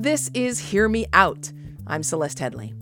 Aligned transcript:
This 0.00 0.30
is 0.32 0.60
Hear 0.60 0.88
Me 0.88 1.06
Out. 1.12 1.50
I'm 1.84 2.04
Celeste 2.04 2.38
Headlee. 2.38 2.72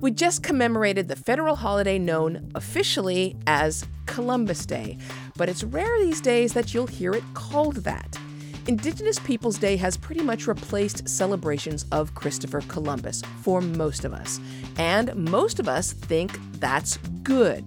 We 0.00 0.10
just 0.10 0.42
commemorated 0.42 1.08
the 1.08 1.16
federal 1.16 1.56
holiday 1.56 1.98
known 1.98 2.50
officially 2.54 3.38
as 3.46 3.86
Columbus 4.04 4.66
Day, 4.66 4.98
but 5.38 5.48
it's 5.48 5.64
rare 5.64 5.98
these 5.98 6.20
days 6.20 6.52
that 6.52 6.74
you'll 6.74 6.86
hear 6.86 7.14
it 7.14 7.24
called 7.32 7.76
that. 7.76 8.18
Indigenous 8.66 9.18
Peoples 9.18 9.56
Day 9.56 9.78
has 9.78 9.96
pretty 9.96 10.20
much 10.20 10.46
replaced 10.46 11.08
celebrations 11.08 11.86
of 11.90 12.14
Christopher 12.14 12.60
Columbus 12.68 13.22
for 13.40 13.62
most 13.62 14.04
of 14.04 14.12
us, 14.12 14.38
and 14.76 15.14
most 15.16 15.58
of 15.60 15.70
us 15.70 15.94
think 15.94 16.38
that's 16.60 16.98
good. 17.22 17.66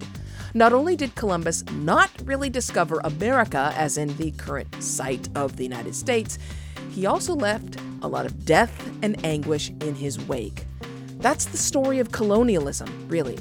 Not 0.54 0.72
only 0.72 0.94
did 0.94 1.16
Columbus 1.16 1.64
not 1.72 2.08
really 2.24 2.50
discover 2.50 3.00
America, 3.02 3.72
as 3.74 3.98
in 3.98 4.16
the 4.16 4.30
current 4.30 4.80
site 4.80 5.28
of 5.34 5.56
the 5.56 5.64
United 5.64 5.96
States, 5.96 6.38
he 6.92 7.04
also 7.04 7.34
left 7.34 7.78
a 8.02 8.08
lot 8.08 8.26
of 8.26 8.44
death 8.44 8.90
and 9.02 9.24
anguish 9.24 9.70
in 9.80 9.94
his 9.94 10.20
wake. 10.26 10.64
That's 11.18 11.46
the 11.46 11.56
story 11.56 11.98
of 11.98 12.12
colonialism, 12.12 13.08
really. 13.08 13.38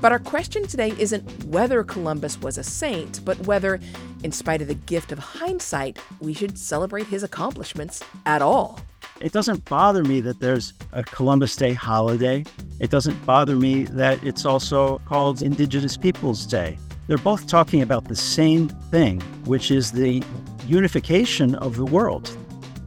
But 0.00 0.10
our 0.10 0.18
question 0.18 0.66
today 0.66 0.92
isn't 0.98 1.44
whether 1.44 1.84
Columbus 1.84 2.40
was 2.40 2.58
a 2.58 2.64
saint, 2.64 3.24
but 3.24 3.38
whether, 3.46 3.78
in 4.24 4.32
spite 4.32 4.60
of 4.60 4.66
the 4.66 4.74
gift 4.74 5.12
of 5.12 5.18
hindsight, 5.20 5.98
we 6.20 6.34
should 6.34 6.58
celebrate 6.58 7.06
his 7.06 7.22
accomplishments 7.22 8.02
at 8.26 8.42
all. 8.42 8.80
It 9.20 9.30
doesn't 9.30 9.64
bother 9.66 10.02
me 10.02 10.20
that 10.22 10.40
there's 10.40 10.72
a 10.90 11.04
Columbus 11.04 11.54
Day 11.54 11.72
holiday. 11.72 12.44
It 12.80 12.90
doesn't 12.90 13.24
bother 13.24 13.54
me 13.54 13.84
that 13.84 14.22
it's 14.24 14.44
also 14.44 14.98
called 15.06 15.42
Indigenous 15.42 15.96
Peoples 15.96 16.44
Day. 16.46 16.76
They're 17.06 17.18
both 17.18 17.46
talking 17.46 17.82
about 17.82 18.08
the 18.08 18.16
same 18.16 18.68
thing, 18.90 19.20
which 19.44 19.70
is 19.70 19.92
the 19.92 20.24
unification 20.66 21.54
of 21.56 21.76
the 21.76 21.84
world. 21.84 22.36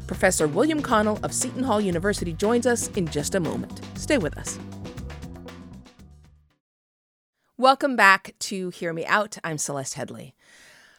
Professor 0.08 0.48
William 0.48 0.82
Connell 0.82 1.20
of 1.24 1.34
Seton 1.34 1.64
Hall 1.64 1.82
University 1.82 2.34
joins 2.34 2.68
us 2.68 2.90
in 2.90 3.08
just 3.08 3.36
a 3.36 3.40
moment. 3.40 3.82
Stay 3.96 4.18
with 4.18 4.38
us. 4.38 4.60
Welcome 7.58 7.96
back 7.96 8.36
to 8.40 8.70
Hear 8.70 8.94
Me 8.94 9.06
Out. 9.06 9.38
I'm 9.44 9.58
Celeste 9.58 9.96
Headlee. 9.96 10.34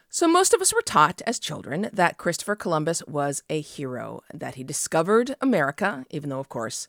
So, 0.09 0.27
most 0.27 0.55
of 0.55 0.63
us 0.63 0.73
were 0.73 0.81
taught 0.81 1.21
as 1.27 1.39
children 1.39 1.91
that 1.93 2.17
Christopher 2.17 2.57
Columbus 2.57 3.03
was 3.07 3.43
a 3.51 3.61
hero, 3.61 4.23
that 4.33 4.55
he 4.55 4.65
discovered 4.65 5.37
America, 5.41 6.07
even 6.11 6.31
though, 6.31 6.41
of 6.41 6.49
course, 6.49 6.89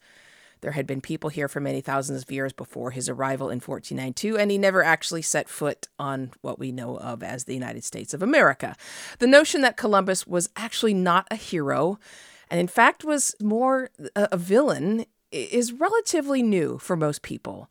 there 0.61 0.71
had 0.71 0.87
been 0.87 1.01
people 1.01 1.29
here 1.29 1.47
for 1.47 1.59
many 1.59 1.81
thousands 1.81 2.23
of 2.23 2.31
years 2.31 2.53
before 2.53 2.91
his 2.91 3.09
arrival 3.09 3.49
in 3.49 3.59
1492, 3.59 4.37
and 4.37 4.51
he 4.51 4.57
never 4.57 4.83
actually 4.83 5.21
set 5.21 5.49
foot 5.49 5.87
on 5.99 6.31
what 6.41 6.59
we 6.59 6.71
know 6.71 6.97
of 6.97 7.23
as 7.23 7.43
the 7.43 7.53
United 7.53 7.83
States 7.83 8.13
of 8.13 8.21
America. 8.21 8.75
The 9.19 9.27
notion 9.27 9.61
that 9.61 9.77
Columbus 9.77 10.25
was 10.25 10.49
actually 10.55 10.93
not 10.93 11.27
a 11.29 11.35
hero, 11.35 11.99
and 12.49 12.59
in 12.59 12.67
fact 12.67 13.03
was 13.03 13.35
more 13.41 13.89
a 14.15 14.37
villain, 14.37 15.05
is 15.31 15.73
relatively 15.73 16.41
new 16.41 16.77
for 16.77 16.95
most 16.95 17.21
people. 17.21 17.69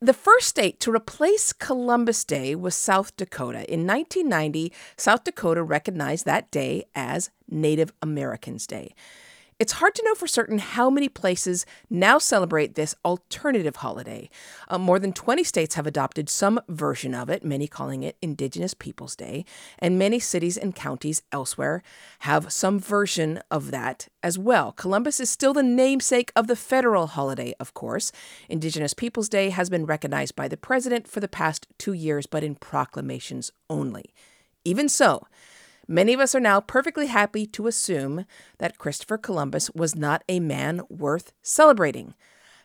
The 0.00 0.12
first 0.12 0.48
state 0.48 0.80
to 0.80 0.92
replace 0.92 1.52
Columbus 1.52 2.24
Day 2.24 2.54
was 2.54 2.74
South 2.74 3.16
Dakota. 3.16 3.64
In 3.72 3.86
1990, 3.86 4.72
South 4.96 5.24
Dakota 5.24 5.62
recognized 5.62 6.26
that 6.26 6.50
day 6.50 6.84
as 6.94 7.30
Native 7.48 7.92
Americans 8.02 8.66
Day. 8.66 8.94
It's 9.64 9.72
hard 9.72 9.94
to 9.94 10.02
know 10.04 10.14
for 10.14 10.26
certain 10.26 10.58
how 10.58 10.90
many 10.90 11.08
places 11.08 11.64
now 11.88 12.18
celebrate 12.18 12.74
this 12.74 12.94
alternative 13.02 13.76
holiday. 13.76 14.28
Uh, 14.68 14.76
more 14.76 14.98
than 14.98 15.14
20 15.14 15.42
states 15.42 15.74
have 15.76 15.86
adopted 15.86 16.28
some 16.28 16.60
version 16.68 17.14
of 17.14 17.30
it, 17.30 17.42
many 17.42 17.66
calling 17.66 18.02
it 18.02 18.18
Indigenous 18.20 18.74
Peoples 18.74 19.16
Day, 19.16 19.46
and 19.78 19.98
many 19.98 20.18
cities 20.18 20.58
and 20.58 20.74
counties 20.74 21.22
elsewhere 21.32 21.82
have 22.18 22.52
some 22.52 22.78
version 22.78 23.40
of 23.50 23.70
that 23.70 24.08
as 24.22 24.38
well. 24.38 24.70
Columbus 24.70 25.18
is 25.18 25.30
still 25.30 25.54
the 25.54 25.62
namesake 25.62 26.30
of 26.36 26.46
the 26.46 26.56
federal 26.56 27.06
holiday, 27.06 27.54
of 27.58 27.72
course. 27.72 28.12
Indigenous 28.50 28.92
Peoples 28.92 29.30
Day 29.30 29.48
has 29.48 29.70
been 29.70 29.86
recognized 29.86 30.36
by 30.36 30.46
the 30.46 30.58
president 30.58 31.08
for 31.08 31.20
the 31.20 31.26
past 31.26 31.66
two 31.78 31.94
years, 31.94 32.26
but 32.26 32.44
in 32.44 32.54
proclamations 32.54 33.50
only. 33.70 34.12
Even 34.62 34.90
so, 34.90 35.26
Many 35.86 36.14
of 36.14 36.20
us 36.20 36.34
are 36.34 36.40
now 36.40 36.60
perfectly 36.60 37.06
happy 37.06 37.46
to 37.46 37.66
assume 37.66 38.24
that 38.58 38.78
Christopher 38.78 39.18
Columbus 39.18 39.70
was 39.74 39.94
not 39.94 40.24
a 40.28 40.40
man 40.40 40.82
worth 40.88 41.32
celebrating. 41.42 42.14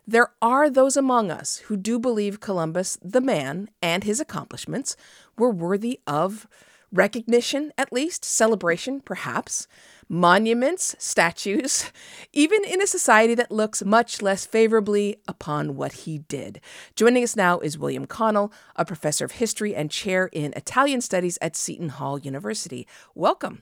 There 0.08 0.32
are 0.42 0.70
those 0.70 0.96
among 0.96 1.30
us 1.30 1.58
who 1.68 1.78
do 1.78 2.00
believe 2.00 2.40
Columbus, 2.40 2.98
the 3.02 3.22
man, 3.22 3.70
and 3.82 4.04
his 4.04 4.20
accomplishments 4.20 4.96
were 5.38 5.52
worthy 5.52 6.00
of 6.08 6.48
recognition, 6.92 7.72
at 7.78 7.94
least, 7.94 8.26
celebration, 8.26 9.02
perhaps 9.02 9.68
monuments, 10.10 10.96
statues, 10.98 11.92
even 12.34 12.66
in 12.66 12.82
a 12.82 12.88
society 12.88 13.36
that 13.36 13.52
looks 13.52 13.86
much 13.86 14.22
less 14.22 14.46
favorably 14.46 15.18
upon 15.28 15.76
what 15.76 15.94
he 15.94 16.18
did. 16.18 16.60
Joining 16.96 17.24
us 17.24 17.36
now 17.36 17.60
is 17.60 17.78
William 17.78 18.06
Connell, 18.06 18.52
a 18.76 18.84
professor 18.84 19.24
of 19.24 19.34
history 19.34 19.76
and 19.76 19.92
chair 19.92 20.30
in 20.34 20.52
Italian 20.56 21.02
studies 21.02 21.38
at 21.42 21.56
Seton 21.56 21.90
Hall 21.90 22.18
University. 22.18 22.88
Welcome. 23.14 23.62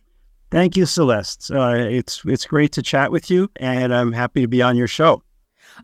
Thank 0.49 0.77
you, 0.77 0.85
Celeste. 0.85 1.51
Uh, 1.51 1.75
it's 1.75 2.23
it's 2.25 2.45
great 2.45 2.71
to 2.71 2.81
chat 2.81 3.11
with 3.11 3.29
you, 3.29 3.51
and 3.57 3.93
I'm 3.93 4.13
happy 4.13 4.39
to 4.41 4.47
be 4.47 4.61
on 4.61 4.77
your 4.77 4.87
show. 4.87 5.21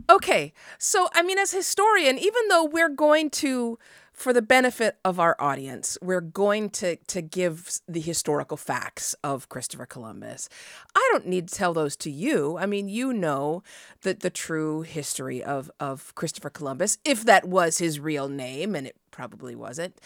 Okay, 0.09 0.53
so 0.78 1.09
I 1.13 1.22
mean, 1.22 1.38
as 1.38 1.51
historian, 1.51 2.18
even 2.18 2.47
though 2.47 2.63
we're 2.63 2.90
going 2.90 3.30
to 3.31 3.78
for 4.13 4.31
the 4.31 4.41
benefit 4.41 4.97
of 5.03 5.19
our 5.19 5.35
audience, 5.40 5.97
we're 6.01 6.22
going 6.22 6.69
to 6.69 6.96
to 6.96 7.22
give 7.22 7.79
the 7.88 8.00
historical 8.00 8.57
facts 8.57 9.16
of 9.24 9.50
Christopher 9.50 9.85
Columbus. 9.85 10.47
I 10.96 11.09
don't 11.12 11.28
need 11.28 11.50
to 11.50 11.56
tell 11.56 11.74
those 11.74 11.96
to 11.97 12.12
you. 12.12 12.57
I 12.57 12.66
mean, 12.66 12.88
you 12.88 13.12
know 13.12 13.63
the 14.01 14.13
the 14.13 14.29
true 14.29 14.84
history 14.84 15.44
of 15.44 15.72
of 15.79 16.13
Christopher 16.16 16.51
Columbus, 16.51 16.97
if 17.03 17.25
that 17.25 17.46
was 17.46 17.79
his 17.79 18.00
real 18.00 18.29
name, 18.29 18.75
and 18.75 18.88
it 18.88 18.96
probably 19.12 19.56
wasn't. 19.56 20.00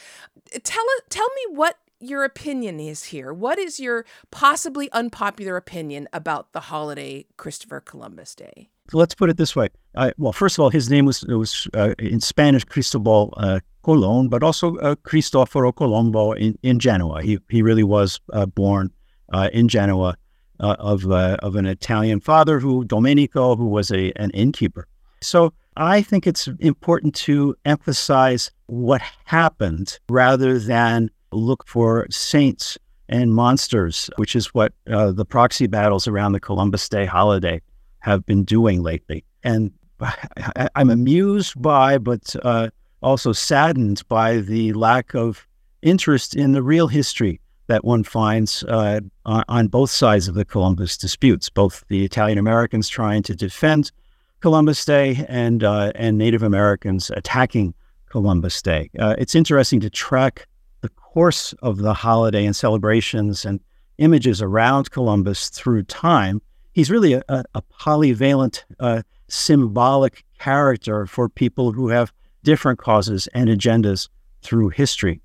Tell 0.64 0.86
tell 1.10 1.28
me 1.28 1.56
what 1.56 1.78
your 2.00 2.24
opinion 2.24 2.80
is 2.80 3.06
here. 3.06 3.34
What 3.34 3.60
is 3.60 3.80
your 3.80 4.06
possibly 4.32 4.92
unpopular 4.92 5.58
opinion 5.58 6.08
about 6.14 6.54
the 6.54 6.62
holiday 6.62 7.26
Christopher 7.36 7.82
Columbus 7.82 8.36
Day? 8.36 8.70
let's 8.94 9.14
put 9.14 9.30
it 9.30 9.38
this 9.38 9.56
way. 9.56 9.70
Uh, 9.96 10.12
well, 10.18 10.32
first 10.32 10.58
of 10.58 10.64
all, 10.64 10.70
his 10.70 10.90
name 10.90 11.06
was 11.06 11.24
was 11.24 11.68
uh, 11.74 11.94
in 12.00 12.20
Spanish 12.20 12.64
Cristobal 12.64 13.34
uh, 13.38 13.60
Colon, 13.88 14.28
but 14.28 14.44
also 14.44 14.76
uh, 14.80 14.96
Cristoforo 14.96 15.72
Colombo 15.72 16.34
in, 16.34 16.60
in 16.62 16.78
Genoa. 16.78 17.22
He 17.22 17.40
he 17.50 17.62
really 17.62 17.86
was 17.86 18.20
uh, 18.34 18.46
born 18.46 18.92
uh, 19.32 19.50
in 19.54 19.70
Genoa 19.70 20.18
of 20.60 21.10
of 21.10 21.56
an 21.56 21.66
Italian 21.66 22.20
father 22.20 22.60
who 22.60 22.84
Domenico, 22.84 23.56
who 23.56 23.68
was 23.68 23.90
a 23.90 24.12
an 24.18 24.32
innkeeper. 24.32 24.90
So 25.22 25.54
I 25.78 26.02
think 26.02 26.28
it's 26.28 26.50
important 26.60 27.16
to 27.28 27.56
emphasize 27.64 28.52
what 28.66 29.02
happened 29.24 30.00
rather 30.10 30.60
than 30.60 31.10
look 31.32 31.66
for 31.66 32.08
saints 32.10 32.78
and 33.08 33.34
monsters, 33.34 34.10
which 34.18 34.36
is 34.36 34.54
what 34.54 34.74
the 34.86 35.26
proxy 35.26 35.68
battles 35.68 36.10
around 36.10 36.34
the 36.34 36.42
Columbus 36.42 36.90
Day 36.90 37.06
holiday 37.06 37.62
have 38.00 38.26
been 38.26 38.44
doing 38.44 38.84
lately. 38.84 39.24
And 39.44 39.72
I, 40.02 40.70
am 40.76 40.90
amused 40.90 41.62
by, 41.62 41.98
but 42.00 42.36
uh, 42.44 42.70
also 43.02 43.32
saddened 43.32 44.02
by 44.08 44.38
the 44.38 44.74
lack 44.74 45.14
of 45.14 45.48
interest 45.82 46.36
in 46.36 46.52
the 46.52 46.64
real 46.64 46.88
history 46.88 47.40
that 47.68 47.84
one 47.84 48.04
finds 48.04 48.64
uh, 48.64 49.02
on 49.26 49.68
both 49.68 49.90
sides 49.90 50.28
of 50.28 50.36
the 50.36 50.46
Columbus 50.46 50.98
disputes, 50.98 51.50
both 51.50 51.84
the 51.90 52.06
Italian 52.06 52.38
Americans 52.38 52.88
trying 52.88 53.24
to 53.24 53.36
defend 53.36 53.92
Columbus 54.40 54.86
Day 54.86 55.26
and 55.28 55.64
uh, 55.64 55.92
and 55.96 56.18
Native 56.18 56.44
Americans 56.44 57.12
attacking 57.12 57.74
Columbus 58.10 58.62
Day. 58.62 58.90
Uh, 58.98 59.16
it's 59.18 59.36
interesting 59.36 59.80
to 59.82 59.90
track 59.90 60.48
the 60.82 60.90
course 60.90 61.54
of 61.62 61.78
the 61.78 61.94
holiday 61.94 62.46
and 62.46 62.56
celebrations 62.56 63.44
and 63.44 63.60
images 63.98 64.42
around 64.42 64.92
Columbus 64.92 65.50
through 65.50 65.84
time 65.84 66.42
he's 66.78 66.92
really 66.92 67.14
a, 67.14 67.24
a 67.28 67.62
polyvalent, 67.82 68.64
uh, 68.80 69.02
symbolic 69.30 70.24
character 70.38 71.08
for 71.08 71.28
people 71.28 71.72
who 71.72 71.88
have 71.88 72.14
different 72.48 72.80
causes 72.80 73.28
and 73.34 73.50
agendas 73.50 74.08
through 74.42 74.70
history. 74.70 75.20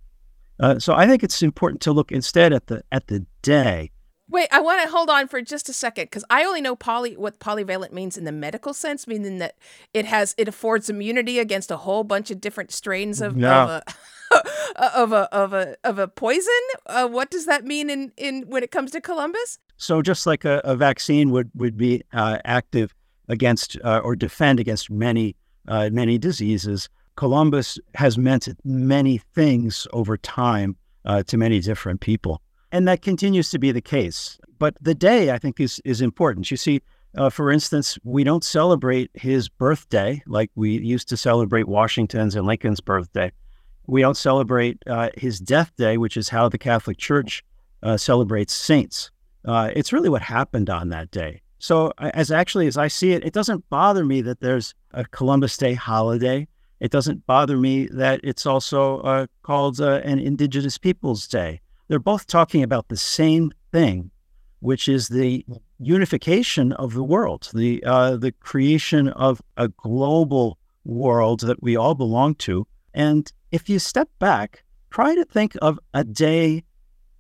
Uh, 0.58 0.80
so 0.80 0.92
I 0.92 1.06
think 1.06 1.22
it's 1.22 1.40
important 1.40 1.80
to 1.82 1.92
look 1.92 2.10
instead 2.10 2.52
at 2.52 2.66
the 2.66 2.82
at 2.90 3.06
the 3.06 3.24
day. 3.42 3.92
Wait, 4.28 4.48
I 4.50 4.60
want 4.60 4.82
to 4.82 4.88
hold 4.88 5.08
on 5.08 5.28
for 5.28 5.40
just 5.40 5.69
a 5.69 5.72
second 5.72 6.06
because 6.06 6.24
I 6.30 6.42
only 6.44 6.60
know 6.60 6.74
poly 6.74 7.16
what 7.16 7.38
polyvalent 7.38 7.92
means 7.92 8.19
in 8.19 8.24
the 8.24 8.32
medical 8.32 8.74
sense, 8.74 9.06
meaning 9.06 9.38
that 9.38 9.54
it 9.94 10.04
has 10.04 10.34
it 10.36 10.48
affords 10.48 10.90
immunity 10.90 11.38
against 11.38 11.70
a 11.70 11.76
whole 11.76 12.02
bunch 12.02 12.32
of 12.32 12.40
different 12.40 12.72
strains 12.72 13.20
of, 13.20 13.36
of 13.36 13.68
a 13.68 13.82
of 14.76 15.12
a 15.12 15.32
of 15.32 15.52
a 15.52 15.76
of 15.84 16.00
a 16.00 16.08
poison. 16.08 16.64
Uh, 16.86 17.06
what 17.06 17.30
does 17.30 17.46
that 17.46 17.64
mean 17.64 17.88
in 17.88 18.10
in 18.16 18.42
when 18.48 18.64
it 18.64 18.72
comes 18.72 18.90
to 18.90 19.00
Columbus? 19.00 19.60
So 19.76 20.02
just 20.02 20.26
like 20.26 20.44
a, 20.44 20.60
a 20.64 20.75
vaccine 20.75 21.30
would 21.30 21.52
would 21.54 21.76
be 21.76 22.02
uh, 22.12 22.38
active 22.44 22.92
against 23.28 23.78
uh, 23.84 24.00
or 24.02 24.16
defend 24.16 24.58
against 24.58 24.90
many 24.90 25.36
uh, 25.68 25.88
many 25.92 26.18
diseases, 26.18 26.88
Columbus 27.17 27.79
has 27.94 28.17
meant 28.17 28.49
many 28.64 29.19
things 29.35 29.87
over 29.93 30.17
time 30.17 30.76
uh, 31.05 31.23
to 31.25 31.37
many 31.37 31.61
different 31.61 32.00
people, 32.00 32.41
and 32.70 32.87
that 32.88 33.03
continues 33.03 33.50
to 33.50 33.59
be 33.59 33.73
the 33.73 33.82
case. 33.82 34.38
But 34.59 34.76
the 34.81 34.94
day 34.94 35.31
I 35.31 35.38
think 35.38 35.61
is 35.61 35.81
is 35.85 36.00
important. 36.00 36.50
You 36.50 36.56
see, 36.56 36.81
Uh, 37.14 37.29
for 37.29 37.53
instance, 37.53 37.99
we 38.05 38.25
don't 38.25 38.44
celebrate 38.44 39.11
his 39.12 39.50
birthday 39.59 40.23
like 40.26 40.50
we 40.55 40.81
used 40.94 41.09
to 41.11 41.17
celebrate 41.17 41.69
Washington's 41.69 42.35
and 42.37 42.47
Lincoln's 42.47 42.81
birthday. 42.81 43.31
We 43.87 44.00
don't 44.00 44.17
celebrate 44.17 44.76
uh, 44.87 45.11
his 45.14 45.38
death 45.38 45.70
day, 45.76 45.99
which 45.99 46.17
is 46.17 46.31
how 46.31 46.49
the 46.49 46.59
Catholic 46.59 46.97
Church 46.97 47.44
uh, 47.82 47.99
celebrates 47.99 48.55
saints. 48.55 49.11
Uh, 49.44 49.69
it's 49.76 49.93
really 49.93 50.09
what 50.09 50.23
happened 50.23 50.70
on 50.70 50.88
that 50.88 51.11
day. 51.11 51.43
So, 51.59 51.93
as 51.99 52.31
actually 52.31 52.67
as 52.67 52.79
I 52.79 52.88
see 52.88 53.12
it, 53.12 53.25
it 53.25 53.35
doesn't 53.35 53.69
bother 53.69 54.05
me 54.06 54.23
that 54.23 54.41
there's 54.41 54.75
a 54.93 55.05
Columbus 55.05 55.56
Day 55.59 55.75
holiday. 55.75 56.47
It 56.82 56.90
doesn't 56.90 57.26
bother 57.26 57.56
me 57.56 57.87
that 57.93 58.19
it's 58.25 58.44
also 58.44 58.99
uh, 59.02 59.26
called 59.44 59.81
uh, 59.81 60.00
an 60.02 60.19
Indigenous 60.19 60.79
Peoples 60.79 61.29
Day. 61.29 61.61
They're 61.87 62.00
both 62.00 62.26
talking 62.26 62.64
about 62.64 62.88
the 62.88 62.96
same 62.96 63.52
thing, 63.70 64.11
which 64.58 64.88
is 64.88 65.06
the 65.06 65.46
unification 65.79 66.73
of 66.73 66.94
the 66.94 67.05
world, 67.05 67.50
the 67.55 67.84
uh, 67.84 68.17
the 68.17 68.32
creation 68.32 69.06
of 69.11 69.40
a 69.56 69.69
global 69.69 70.58
world 70.84 71.43
that 71.43 71.62
we 71.62 71.76
all 71.76 71.94
belong 71.94 72.34
to. 72.46 72.67
And 72.93 73.32
if 73.52 73.69
you 73.69 73.78
step 73.78 74.08
back, 74.19 74.64
try 74.90 75.14
to 75.14 75.25
think 75.25 75.56
of 75.62 75.78
a 75.94 76.02
day 76.02 76.64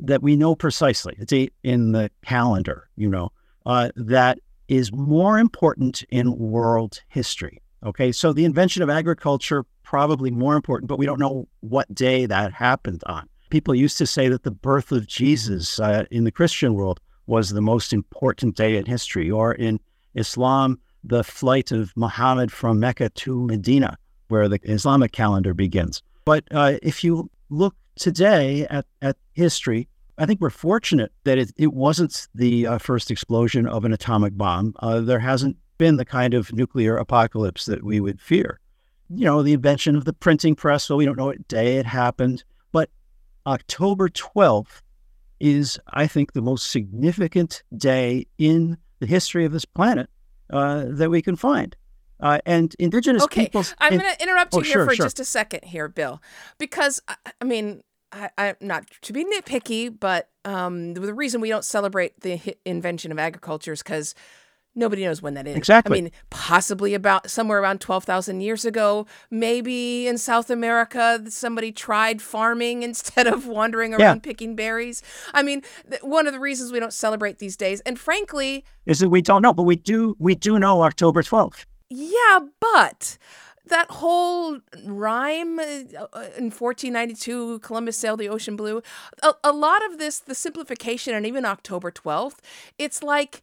that 0.00 0.24
we 0.24 0.34
know 0.34 0.56
precisely, 0.56 1.16
a 1.20 1.24
date 1.24 1.52
in 1.62 1.92
the 1.92 2.10
calendar, 2.22 2.88
you 2.96 3.08
know, 3.08 3.30
uh, 3.64 3.90
that 3.94 4.40
is 4.66 4.92
more 4.92 5.38
important 5.38 6.02
in 6.10 6.36
world 6.36 7.00
history. 7.06 7.61
Okay, 7.84 8.12
so 8.12 8.32
the 8.32 8.44
invention 8.44 8.82
of 8.82 8.90
agriculture 8.90 9.64
probably 9.82 10.30
more 10.30 10.54
important, 10.54 10.88
but 10.88 10.98
we 10.98 11.06
don't 11.06 11.18
know 11.18 11.48
what 11.60 11.92
day 11.94 12.26
that 12.26 12.52
happened 12.52 13.02
on. 13.06 13.28
People 13.50 13.74
used 13.74 13.98
to 13.98 14.06
say 14.06 14.28
that 14.28 14.44
the 14.44 14.50
birth 14.50 14.92
of 14.92 15.06
Jesus 15.06 15.80
uh, 15.80 16.04
in 16.10 16.24
the 16.24 16.30
Christian 16.30 16.74
world 16.74 17.00
was 17.26 17.50
the 17.50 17.60
most 17.60 17.92
important 17.92 18.56
day 18.56 18.76
in 18.76 18.86
history, 18.86 19.30
or 19.30 19.52
in 19.52 19.80
Islam, 20.14 20.78
the 21.04 21.24
flight 21.24 21.72
of 21.72 21.92
Muhammad 21.96 22.52
from 22.52 22.78
Mecca 22.78 23.10
to 23.10 23.46
Medina, 23.46 23.98
where 24.28 24.48
the 24.48 24.60
Islamic 24.62 25.12
calendar 25.12 25.52
begins. 25.52 26.02
But 26.24 26.44
uh, 26.52 26.78
if 26.82 27.02
you 27.02 27.30
look 27.50 27.74
today 27.96 28.66
at, 28.70 28.86
at 29.02 29.16
history, 29.32 29.88
I 30.18 30.26
think 30.26 30.40
we're 30.40 30.50
fortunate 30.50 31.12
that 31.24 31.38
it, 31.38 31.52
it 31.56 31.72
wasn't 31.72 32.28
the 32.34 32.66
uh, 32.66 32.78
first 32.78 33.10
explosion 33.10 33.66
of 33.66 33.84
an 33.84 33.92
atomic 33.92 34.36
bomb. 34.36 34.74
Uh, 34.78 35.00
there 35.00 35.18
hasn't 35.18 35.56
been 35.82 35.96
the 35.96 36.04
kind 36.04 36.32
of 36.32 36.52
nuclear 36.52 36.96
apocalypse 36.96 37.64
that 37.64 37.82
we 37.82 37.98
would 37.98 38.20
fear. 38.20 38.60
You 39.10 39.24
know, 39.24 39.42
the 39.42 39.52
invention 39.52 39.96
of 39.96 40.04
the 40.04 40.12
printing 40.12 40.54
press, 40.54 40.88
well, 40.88 40.96
we 40.96 41.04
don't 41.04 41.18
know 41.18 41.26
what 41.26 41.48
day 41.48 41.76
it 41.78 41.86
happened, 41.86 42.44
but 42.70 42.88
October 43.48 44.08
12th 44.08 44.80
is, 45.40 45.80
I 45.88 46.06
think, 46.06 46.34
the 46.34 46.40
most 46.40 46.70
significant 46.70 47.64
day 47.76 48.28
in 48.38 48.78
the 49.00 49.06
history 49.06 49.44
of 49.44 49.50
this 49.50 49.64
planet 49.64 50.08
uh, 50.50 50.84
that 50.86 51.10
we 51.10 51.20
can 51.20 51.34
find. 51.34 51.74
Uh, 52.20 52.38
and 52.46 52.76
indigenous 52.78 53.24
okay. 53.24 53.46
peoples. 53.46 53.74
I'm 53.78 53.98
going 53.98 54.08
to 54.08 54.22
interrupt 54.22 54.54
you 54.54 54.60
oh, 54.60 54.62
here 54.62 54.72
sure, 54.74 54.86
for 54.86 54.94
sure. 54.94 55.06
just 55.06 55.18
a 55.18 55.24
second 55.24 55.64
here, 55.64 55.88
Bill, 55.88 56.22
because 56.58 57.02
I 57.40 57.44
mean, 57.44 57.82
I, 58.12 58.30
am 58.38 58.54
not 58.60 58.84
to 59.00 59.12
be 59.12 59.24
nitpicky, 59.24 59.92
but 59.98 60.28
um, 60.44 60.94
the 60.94 61.12
reason 61.12 61.40
we 61.40 61.48
don't 61.48 61.64
celebrate 61.64 62.20
the 62.20 62.56
invention 62.64 63.10
of 63.10 63.18
agriculture 63.18 63.72
is 63.72 63.82
because 63.82 64.14
Nobody 64.74 65.04
knows 65.04 65.20
when 65.20 65.34
that 65.34 65.46
is. 65.46 65.56
Exactly. 65.56 65.98
I 65.98 66.02
mean, 66.02 66.12
possibly 66.30 66.94
about 66.94 67.30
somewhere 67.30 67.60
around 67.60 67.80
12,000 67.80 68.40
years 68.40 68.64
ago. 68.64 69.06
Maybe 69.30 70.06
in 70.06 70.16
South 70.16 70.48
America, 70.48 71.22
somebody 71.28 71.72
tried 71.72 72.22
farming 72.22 72.82
instead 72.82 73.26
of 73.26 73.46
wandering 73.46 73.92
around 73.92 74.16
yeah. 74.16 74.20
picking 74.20 74.56
berries. 74.56 75.02
I 75.34 75.42
mean, 75.42 75.62
th- 75.90 76.02
one 76.02 76.26
of 76.26 76.32
the 76.32 76.40
reasons 76.40 76.72
we 76.72 76.80
don't 76.80 76.92
celebrate 76.92 77.38
these 77.38 77.56
days, 77.56 77.80
and 77.82 77.98
frankly, 77.98 78.64
is 78.86 79.00
that 79.00 79.10
we 79.10 79.20
don't 79.20 79.42
know, 79.42 79.52
but 79.52 79.64
we 79.64 79.76
do. 79.76 80.16
We 80.18 80.34
do 80.34 80.58
know 80.58 80.82
October 80.82 81.22
12th. 81.22 81.66
Yeah, 81.90 82.40
but 82.58 83.18
that 83.66 83.90
whole 83.90 84.58
rhyme 84.86 85.58
uh, 85.58 85.64
in 86.36 86.50
1492 86.50 87.60
columbus 87.60 87.96
sailed 87.96 88.18
the 88.18 88.28
ocean 88.28 88.56
blue 88.56 88.82
a, 89.22 89.32
a 89.44 89.52
lot 89.52 89.84
of 89.86 89.98
this 89.98 90.18
the 90.18 90.34
simplification 90.34 91.14
and 91.14 91.24
even 91.24 91.44
october 91.44 91.90
12th 91.90 92.38
it's 92.76 93.02
like 93.04 93.40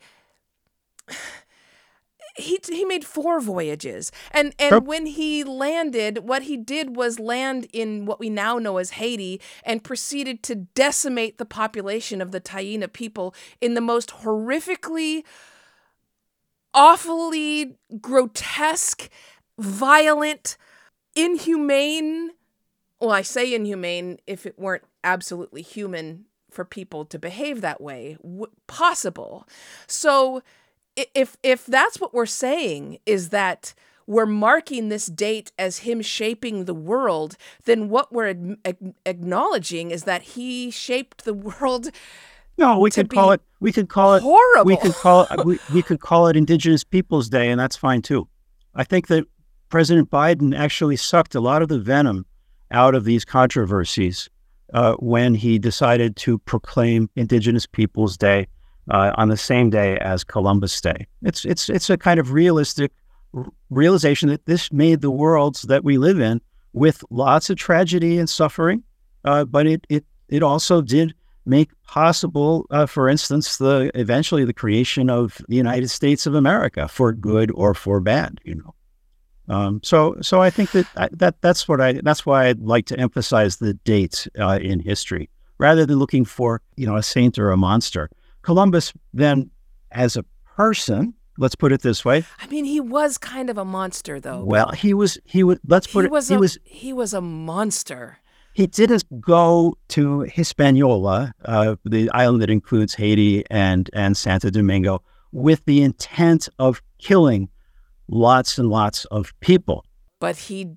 he 2.36 2.60
he 2.68 2.86
made 2.86 3.06
four 3.06 3.40
voyages. 3.40 4.12
And 4.32 4.54
and 4.60 4.88
when 4.88 5.06
he 5.06 5.44
landed 5.44 6.20
what 6.20 6.44
he 6.44 6.58
did 6.58 6.96
was 6.96 7.20
land 7.20 7.68
in 7.74 8.06
what 8.06 8.20
we 8.20 8.30
now 8.30 8.58
know 8.58 8.78
as 8.78 8.92
Haiti 8.92 9.42
and 9.64 9.84
proceeded 9.84 10.44
to 10.44 10.56
decimate 10.56 11.38
the 11.38 11.46
population 11.46 12.22
of 12.22 12.32
the 12.32 12.42
Taino 12.42 12.92
people 12.92 13.36
in 13.62 13.74
the 13.74 13.82
most 13.82 14.10
horrifically 14.10 15.24
awfully 16.74 17.76
grotesque 18.00 19.10
violent 19.58 20.56
inhumane 21.16 22.30
well 23.00 23.12
I 23.12 23.24
say 23.24 23.54
inhumane 23.54 24.20
if 24.28 24.46
it 24.46 24.58
weren't 24.60 24.84
absolutely 25.04 25.62
human 25.64 26.26
for 26.52 26.66
people 26.66 27.06
to 27.06 27.20
behave 27.20 27.62
that 27.62 27.80
way 27.82 28.18
w- 28.22 28.52
possible. 28.68 29.48
So 29.88 30.42
if 30.96 31.38
if 31.44 31.66
that's 31.66 32.00
what 32.00 32.14
we're 32.14 32.26
saying 32.26 33.00
is 33.06 33.30
that 33.30 33.74
we're 34.08 34.26
marking 34.26 34.90
this 34.90 35.06
date 35.06 35.52
as 35.60 35.80
him 35.80 36.02
shaping 36.02 36.66
the 36.66 36.74
world, 36.74 37.38
then 37.66 37.90
what 37.90 38.12
we're 38.12 38.58
ad- 38.66 38.96
acknowledging 39.06 39.92
is 39.92 40.04
that 40.06 40.22
he 40.24 40.72
shaped 40.72 41.26
the 41.26 41.34
world. 41.62 41.90
No, 42.58 42.80
we 42.80 42.90
could 42.90 43.10
call 43.10 43.32
it. 43.32 43.42
We 43.60 43.72
could 43.72 43.88
call 43.88 44.16
it 44.16 44.24
horrible. 44.24 44.66
We 44.66 44.78
could 44.78 44.94
call 44.94 45.28
it. 45.30 45.46
we, 45.46 45.60
we 45.74 45.82
could 45.82 46.02
call 46.02 46.28
it 46.28 46.36
Indigenous 46.36 46.84
Peoples 46.84 47.30
Day, 47.30 47.50
and 47.50 47.60
that's 47.60 47.76
fine 47.76 48.02
too. 48.02 48.28
I 48.76 48.84
think 48.84 49.08
that 49.08 49.26
President 49.70 50.10
Biden 50.10 50.58
actually 50.58 50.96
sucked 50.96 51.36
a 51.36 51.40
lot 51.40 51.62
of 51.62 51.70
the 51.70 51.80
venom 51.80 52.26
out 52.72 52.96
of 52.96 53.04
these 53.04 53.24
controversies 53.24 54.30
uh, 54.74 54.96
when 54.96 55.36
he 55.36 55.60
decided 55.60 56.16
to 56.16 56.40
proclaim 56.40 57.10
Indigenous 57.16 57.66
Peoples 57.66 58.18
Day 58.18 58.48
uh, 58.90 59.14
on 59.16 59.30
the 59.30 59.38
same 59.38 59.70
day 59.70 59.98
as 60.00 60.24
Columbus 60.24 60.80
Day. 60.82 61.08
It's 61.24 61.46
it's 61.46 61.70
it's 61.70 61.90
a 61.90 61.98
kind 61.98 62.20
of 62.20 62.32
realistic 62.32 62.92
realization 63.70 64.30
that 64.30 64.46
this 64.46 64.72
made 64.72 65.02
the 65.02 65.12
worlds 65.12 65.64
that 65.64 65.84
we 65.84 65.98
live 65.98 66.20
in 66.20 66.42
with 66.74 67.04
lots 67.10 67.50
of 67.50 67.58
tragedy 67.58 68.18
and 68.18 68.30
suffering, 68.30 68.84
uh, 69.26 69.46
but 69.46 69.68
it 69.68 69.86
it 69.90 70.06
it 70.28 70.44
also 70.44 70.82
did 70.82 71.14
make 71.46 71.70
possible, 71.84 72.66
uh, 72.70 72.86
for 72.86 73.10
instance, 73.10 73.58
the 73.58 73.92
eventually 73.96 74.46
the 74.46 74.54
creation 74.54 75.10
of 75.10 75.42
the 75.48 75.56
United 75.56 75.90
States 75.90 76.26
of 76.26 76.36
America 76.36 76.88
for 76.88 77.12
good 77.12 77.52
or 77.56 77.74
for 77.74 78.00
bad. 78.00 78.40
You 78.44 78.56
know. 78.56 78.76
Um, 79.50 79.82
so, 79.84 80.16
so 80.22 80.42
I 80.42 80.52
think 80.52 80.72
that 80.72 81.10
that 81.12 81.42
that's 81.42 81.68
what 81.68 81.82
I 81.82 81.94
that's 82.04 82.26
why 82.26 82.46
I'd 82.46 82.62
like 82.62 82.86
to 82.88 83.00
emphasize 83.00 83.58
the 83.58 83.74
dates 83.74 84.28
uh, 84.40 84.60
in 84.62 84.80
history 84.80 85.30
rather 85.58 85.86
than 85.86 85.98
looking 85.98 86.24
for 86.24 86.62
you 86.78 86.86
know 86.86 86.96
a 86.96 87.04
saint 87.04 87.40
or 87.40 87.50
a 87.52 87.58
monster. 87.58 88.10
Columbus 88.42 88.94
then, 89.14 89.50
as 89.92 90.18
a 90.18 90.24
person, 90.56 91.14
let's 91.38 91.56
put 91.56 91.72
it 91.72 91.82
this 91.82 92.04
way. 92.04 92.26
I 92.40 92.48
mean, 92.48 92.66
he 92.66 92.80
was 92.80 93.18
kind 93.18 93.50
of 93.50 93.58
a 93.58 93.66
monster, 93.66 94.20
though. 94.20 94.44
Well, 94.44 94.72
he 94.72 94.94
was. 94.94 95.18
He 95.26 95.44
was. 95.44 95.60
Let's 95.66 95.88
put 95.88 96.02
he 96.02 96.06
it. 96.06 96.12
Was 96.12 96.28
he 96.28 96.36
a, 96.36 96.40
was. 96.40 96.58
He 96.64 96.94
was 96.94 97.14
a 97.14 97.22
monster. 97.22 98.20
He 98.54 98.68
didn't 98.68 99.06
go 99.22 99.78
to 99.90 100.22
Hispaniola, 100.22 101.34
uh, 101.46 101.76
the 101.86 102.10
island 102.12 102.42
that 102.42 102.50
includes 102.50 102.96
Haiti 102.96 103.44
and 103.50 103.90
and 103.94 104.18
Santo 104.18 104.50
Domingo, 104.50 105.02
with 105.32 105.64
the 105.66 105.82
intent 105.82 106.50
of 106.58 106.82
killing 106.98 107.50
lots 108.10 108.58
and 108.58 108.70
lots 108.70 109.06
of 109.06 109.34
people. 109.40 109.86
But 110.20 110.36
he 110.36 110.76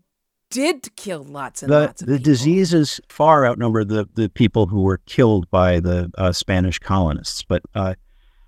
did 0.53 0.95
kill 0.97 1.25
lots 1.25 1.63
and 1.63 1.73
the, 1.73 1.81
lots 1.87 2.03
of 2.03 2.09
the 2.09 2.19
people. 2.19 2.33
diseases 2.33 3.01
far 3.09 3.47
outnumber 3.47 3.85
the, 3.85 4.07
the 4.15 4.29
people 4.29 4.67
who 4.67 4.83
were 4.83 4.99
killed 5.07 5.51
by 5.51 5.81
the 5.81 6.11
uh, 6.19 6.31
Spanish 6.31 6.79
colonists. 6.79 7.43
But 7.43 7.63
uh, 7.75 7.95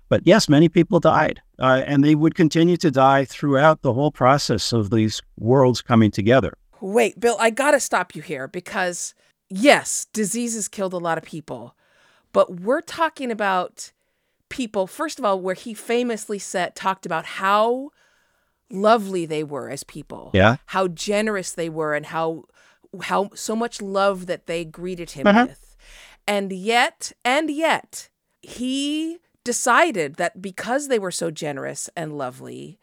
but 0.07 0.21
yes, 0.23 0.47
many 0.47 0.69
people 0.69 0.99
died, 0.99 1.41
uh, 1.59 1.81
and 1.85 2.03
they 2.03 2.13
would 2.13 2.35
continue 2.35 2.77
to 2.77 2.91
die 2.91 3.25
throughout 3.25 3.81
the 3.81 3.93
whole 3.93 4.11
process 4.11 4.71
of 4.71 4.91
these 4.91 5.19
worlds 5.37 5.81
coming 5.81 6.11
together. 6.11 6.53
Wait, 6.79 7.19
Bill, 7.19 7.35
I 7.39 7.49
got 7.49 7.71
to 7.71 7.79
stop 7.79 8.15
you 8.15 8.21
here 8.21 8.47
because 8.47 9.15
yes, 9.49 10.05
diseases 10.13 10.67
killed 10.67 10.93
a 10.93 10.99
lot 10.99 11.17
of 11.17 11.23
people, 11.23 11.75
but 12.33 12.59
we're 12.61 12.81
talking 12.81 13.31
about 13.31 13.91
people. 14.49 14.85
First 14.85 15.17
of 15.17 15.25
all, 15.25 15.39
where 15.39 15.55
he 15.55 15.73
famously 15.73 16.37
said 16.37 16.75
talked 16.75 17.07
about 17.07 17.25
how 17.25 17.89
lovely 18.69 19.25
they 19.25 19.43
were 19.43 19.69
as 19.69 19.83
people. 19.83 20.31
Yeah. 20.33 20.57
How 20.67 20.87
generous 20.87 21.51
they 21.51 21.69
were 21.69 21.93
and 21.93 22.07
how 22.07 22.45
how 23.03 23.29
so 23.33 23.55
much 23.55 23.81
love 23.81 24.25
that 24.27 24.47
they 24.47 24.63
greeted 24.63 25.11
him 25.11 25.27
uh-huh. 25.27 25.47
with. 25.49 25.75
And 26.27 26.51
yet, 26.51 27.11
and 27.23 27.51
yet, 27.51 28.09
he 28.41 29.19
decided 29.43 30.15
that 30.15 30.41
because 30.41 30.87
they 30.87 30.97
were 30.97 31.11
so 31.11 31.29
generous 31.29 31.89
and 31.95 32.17
lovely, 32.17 32.79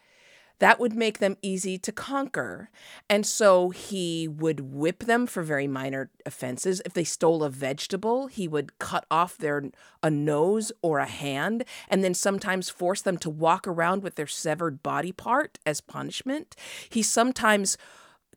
that 0.62 0.78
would 0.78 0.94
make 0.94 1.18
them 1.18 1.36
easy 1.42 1.76
to 1.76 1.90
conquer. 1.90 2.70
And 3.10 3.26
so 3.26 3.70
he 3.70 4.28
would 4.28 4.60
whip 4.60 5.00
them 5.00 5.26
for 5.26 5.42
very 5.42 5.66
minor 5.66 6.08
offenses. 6.24 6.80
If 6.86 6.92
they 6.92 7.02
stole 7.02 7.42
a 7.42 7.50
vegetable, 7.50 8.28
he 8.28 8.46
would 8.46 8.78
cut 8.78 9.04
off 9.10 9.36
their 9.36 9.64
a 10.04 10.08
nose 10.08 10.70
or 10.80 11.00
a 11.00 11.06
hand 11.06 11.64
and 11.88 12.04
then 12.04 12.14
sometimes 12.14 12.70
force 12.70 13.02
them 13.02 13.18
to 13.18 13.28
walk 13.28 13.66
around 13.66 14.04
with 14.04 14.14
their 14.14 14.28
severed 14.28 14.84
body 14.84 15.10
part 15.10 15.58
as 15.66 15.80
punishment. 15.80 16.54
He 16.88 17.02
sometimes 17.02 17.76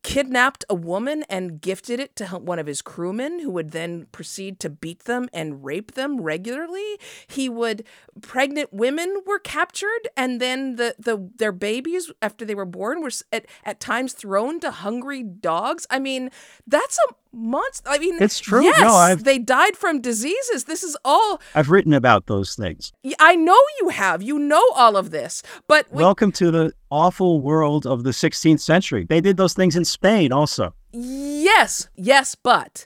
kidnapped 0.05 0.63
a 0.69 0.75
woman 0.75 1.23
and 1.31 1.59
gifted 1.59 1.99
it 1.99 2.15
to 2.15 2.27
one 2.27 2.59
of 2.59 2.67
his 2.67 2.83
crewmen 2.83 3.39
who 3.39 3.49
would 3.49 3.71
then 3.71 4.05
proceed 4.11 4.59
to 4.59 4.69
beat 4.69 5.05
them 5.05 5.27
and 5.33 5.65
rape 5.65 5.93
them 5.93 6.21
regularly. 6.21 6.99
He 7.25 7.49
would 7.49 7.83
pregnant 8.21 8.71
women 8.71 9.23
were 9.25 9.39
captured 9.39 10.07
and 10.15 10.39
then 10.39 10.75
the, 10.75 10.93
the 10.99 11.31
their 11.37 11.51
babies 11.51 12.11
after 12.21 12.45
they 12.45 12.53
were 12.53 12.65
born 12.65 13.01
were 13.01 13.09
at, 13.31 13.47
at 13.63 13.79
times 13.79 14.13
thrown 14.13 14.59
to 14.59 14.69
hungry 14.69 15.23
dogs. 15.23 15.87
I 15.89 15.97
mean 15.97 16.29
that's 16.67 16.99
a 17.09 17.13
monster. 17.35 17.89
I 17.89 17.97
mean, 17.97 18.21
it's 18.21 18.39
true. 18.39 18.63
Yes, 18.63 18.81
no, 18.81 18.93
I've, 18.93 19.23
they 19.23 19.37
died 19.37 19.75
from 19.75 20.01
diseases. 20.01 20.63
This 20.65 20.83
is 20.83 20.97
all. 21.05 21.41
I've 21.53 21.69
written 21.69 21.93
about 21.93 22.27
those 22.27 22.55
things. 22.55 22.93
I 23.19 23.35
know 23.35 23.57
you 23.79 23.89
have. 23.89 24.23
You 24.23 24.39
know 24.39 24.63
all 24.75 24.97
of 24.97 25.11
this. 25.11 25.43
But 25.67 25.91
we, 25.91 26.01
welcome 26.01 26.31
to 26.33 26.51
the 26.51 26.73
awful 26.89 27.41
world 27.41 27.85
of 27.85 28.03
the 28.03 28.11
16th 28.11 28.59
century. 28.59 29.05
They 29.07 29.21
did 29.21 29.37
those 29.37 29.53
things 29.53 29.75
in 29.75 29.85
Spain 29.85 30.31
also. 30.31 30.73
Yes, 30.91 31.89
yes, 31.95 32.35
but 32.35 32.85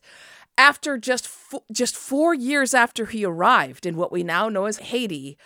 after 0.57 0.97
just 0.97 1.27
fo- 1.27 1.63
just 1.71 1.95
four 1.95 2.33
years 2.33 2.73
after 2.73 3.05
he 3.05 3.23
arrived 3.25 3.85
in 3.85 3.95
what 3.95 4.11
we 4.11 4.23
now 4.23 4.49
know 4.49 4.65
as 4.65 4.77
Haiti. 4.77 5.37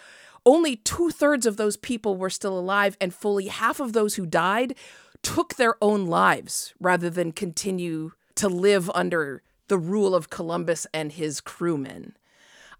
Only 0.45 0.75
two 0.75 1.10
thirds 1.10 1.45
of 1.45 1.55
those 1.55 1.77
people 1.77 2.17
were 2.17 2.29
still 2.29 2.57
alive, 2.60 2.98
and 3.00 3.13
fully 3.13 3.48
half 3.48 3.79
of 3.79 3.93
those 3.93 4.15
who 4.15 4.25
died 4.25 4.75
took 5.22 5.55
their 5.55 5.75
own 5.81 6.05
lives 6.05 6.74
rather 6.81 7.10
than 7.10 7.31
continue 7.31 8.12
to 8.36 8.48
live 8.50 8.90
under 8.94 9.42
the 9.68 9.78
rule 9.78 10.13
of 10.16 10.30
Columbus 10.30 10.88
and 10.94 11.12
his 11.12 11.42
crewmen. 11.42 12.16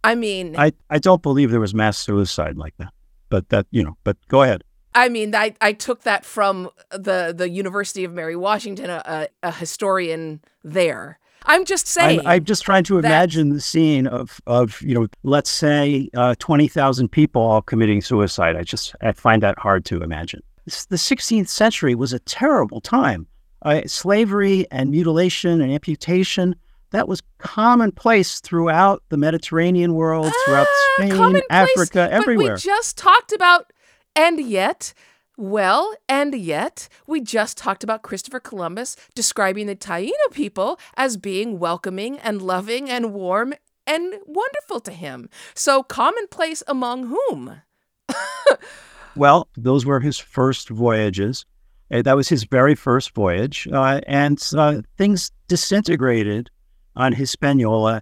I 0.04 0.16
mean, 0.16 0.56
I, 0.58 0.74
I 0.90 1.00
don't 1.00 1.22
believe 1.22 1.52
there 1.52 1.60
was 1.60 1.74
mass 1.74 1.98
suicide 1.98 2.58
like 2.58 2.76
that, 2.78 2.94
but 3.30 3.50
that, 3.50 3.68
you 3.72 3.84
know, 3.84 3.98
but 4.04 4.18
go 4.28 4.44
ahead. 4.44 4.64
I 4.96 5.10
mean, 5.10 5.34
I, 5.34 5.56
I 5.62 5.74
took 5.74 6.04
that 6.04 6.26
from 6.26 6.70
the, 6.92 7.34
the 7.36 7.50
University 7.50 8.04
of 8.04 8.14
Mary 8.14 8.36
Washington, 8.36 8.90
a, 8.90 9.28
a 9.42 9.52
historian 9.52 10.42
there. 10.64 11.20
I'm 11.46 11.66
just 11.66 11.88
saying. 11.88 12.20
I'm, 12.22 12.28
I'm 12.28 12.44
just 12.46 12.64
trying 12.64 12.84
to 12.86 13.00
imagine 13.00 13.50
the 13.50 13.62
scene 13.62 14.08
of, 14.08 14.40
of 14.48 14.82
you 14.82 14.94
know, 14.94 15.08
let's 15.24 15.50
say 15.50 16.10
uh, 16.16 16.36
20,000 16.40 17.10
people 17.10 17.42
all 17.42 17.62
committing 17.62 18.02
suicide. 18.02 18.56
I 18.56 18.64
just 18.64 18.96
I 19.02 19.12
find 19.12 19.42
that 19.44 19.58
hard 19.60 19.84
to 19.86 20.02
imagine. 20.02 20.42
The 20.66 20.96
16th 20.96 21.50
century 21.50 21.96
was 21.96 22.14
a 22.14 22.20
terrible 22.20 22.80
time 22.80 23.28
uh, 23.64 23.82
slavery 23.88 24.68
and 24.72 24.92
mutilation 24.92 25.62
and 25.62 25.72
amputation 25.72 26.56
that 26.92 27.08
was 27.08 27.22
commonplace 27.40 28.40
throughout 28.40 29.02
the 29.10 29.18
Mediterranean 29.18 29.96
world, 29.96 30.32
throughout 30.46 30.68
ah, 30.70 30.94
Spain, 30.98 31.42
Africa, 31.50 32.08
everywhere. 32.12 32.54
we 32.54 32.60
just 32.60 32.98
talked 32.98 33.34
about, 33.34 33.74
and 34.16 34.40
yet, 34.40 34.94
well, 35.36 35.96
and 36.08 36.36
yet, 36.36 36.88
we 37.08 37.20
just 37.20 37.58
talked 37.58 37.84
about 37.84 38.04
Christopher 38.04 38.40
Columbus 38.40 38.96
describing 39.16 39.66
the 39.66 39.76
Taino 39.76 40.12
people 40.32 40.80
as 40.96 41.18
being 41.18 41.58
welcoming 41.58 42.20
and 42.20 42.44
loving 42.44 42.92
and 42.92 43.12
warm 43.12 43.56
and 43.88 44.14
wonderful 44.28 44.80
to 44.82 44.92
him. 44.92 45.30
So, 45.56 45.82
commonplace 45.82 46.62
among 46.68 47.08
whom? 47.08 47.62
well, 49.16 49.48
those 49.58 49.84
were 49.86 50.00
his 50.00 50.20
first 50.20 50.70
voyages. 50.70 51.46
Uh, 51.92 52.02
that 52.02 52.16
was 52.16 52.30
his 52.30 52.44
very 52.44 52.76
first 52.76 53.14
voyage, 53.14 53.68
uh, 53.72 54.02
and 54.08 54.42
uh, 54.58 54.82
things 54.98 55.32
disintegrated 55.48 56.50
on 56.96 57.14
Hispaniola 57.14 58.02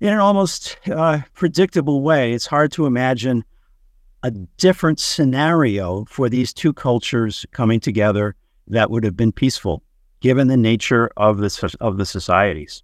in 0.00 0.12
an 0.12 0.18
almost 0.18 0.76
uh, 0.90 1.20
predictable 1.34 2.02
way. 2.02 2.32
It's 2.32 2.46
hard 2.46 2.72
to 2.72 2.86
imagine 2.86 3.44
a 4.22 4.30
different 4.30 5.00
scenario 5.00 6.04
for 6.06 6.28
these 6.28 6.52
two 6.52 6.72
cultures 6.72 7.46
coming 7.52 7.80
together 7.80 8.34
that 8.68 8.90
would 8.90 9.04
have 9.04 9.16
been 9.16 9.32
peaceful, 9.32 9.82
given 10.20 10.48
the 10.48 10.56
nature 10.56 11.10
of 11.16 11.38
the 11.38 11.76
of 11.80 11.98
the 11.98 12.06
societies. 12.06 12.82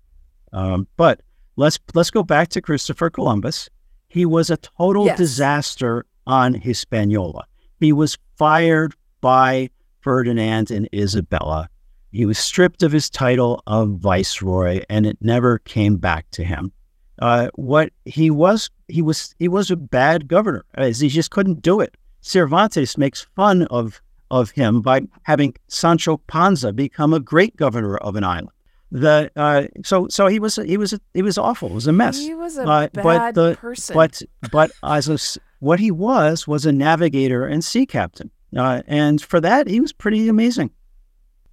Um, 0.53 0.87
but 0.97 1.21
let's 1.57 1.79
let's 1.95 2.11
go 2.11 2.23
back 2.23 2.49
to 2.51 2.61
Christopher 2.61 3.11
Columbus. 3.11 3.69
He 4.09 4.25
was 4.25 4.51
a 4.51 4.57
total 4.57 5.07
yes. 5.07 5.19
disaster 5.19 6.07
on 6.27 6.55
Hispaniola. 6.55 7.47
He 7.81 7.93
was 7.93 8.17
fired 8.37 8.95
by 9.21 9.71
Ferdinand 10.01 10.71
and 10.71 10.89
Isabella. 10.95 11.69
He 12.13 12.25
was 12.25 12.39
stripped 12.39 12.83
of 12.83 12.93
his 12.93 13.11
title 13.11 13.63
of 13.67 13.91
viceroy, 13.91 14.83
and 14.89 15.07
it 15.07 15.19
never 15.21 15.59
came 15.59 15.97
back 15.97 16.31
to 16.33 16.45
him. 16.45 16.73
Uh, 17.19 17.49
what 17.55 17.93
he 18.05 18.31
was, 18.31 18.71
he 18.87 19.03
was, 19.03 19.35
he 19.39 19.49
was 19.49 19.71
a 19.71 19.77
bad 19.77 20.29
governor. 20.29 20.65
As 20.75 21.01
he 21.01 21.09
just 21.09 21.31
couldn't 21.31 21.63
do 21.63 21.81
it. 21.81 21.97
Cervantes 22.21 22.97
makes 22.97 23.27
fun 23.37 23.63
of 23.65 24.01
of 24.31 24.51
him 24.51 24.83
by 24.83 25.01
having 25.23 25.55
Sancho 25.69 26.19
Panza 26.19 26.73
become 26.73 27.15
a 27.15 27.21
great 27.21 27.57
governor 27.57 27.97
of 27.97 28.17
an 28.17 28.25
island. 28.25 28.51
The 28.91 29.31
uh, 29.37 29.65
so 29.85 30.09
so 30.09 30.29
he 30.29 30.39
was 30.39 30.57
he 30.57 30.77
was 30.77 30.99
he 31.13 31.23
was 31.23 31.37
awful. 31.37 31.71
It 31.71 31.75
was 31.75 31.87
a 31.87 31.93
mess. 31.93 32.19
He 32.19 32.35
was 32.35 32.57
a 32.57 32.63
uh, 32.63 32.89
bad 32.89 33.03
but 33.03 33.35
the, 33.35 33.57
person. 33.57 33.95
But 33.95 34.23
but 34.51 34.71
as 34.83 35.09
a, 35.09 35.41
what 35.61 35.79
he 35.79 35.91
was 35.91 36.49
was 36.49 36.65
a 36.65 36.73
navigator 36.73 37.45
and 37.45 37.63
sea 37.63 37.85
captain. 37.85 38.31
Uh, 38.57 38.83
and 38.87 39.21
for 39.21 39.41
that, 39.41 39.67
he 39.67 39.81
was 39.81 39.93
pretty 39.93 40.29
amazing. 40.29 40.71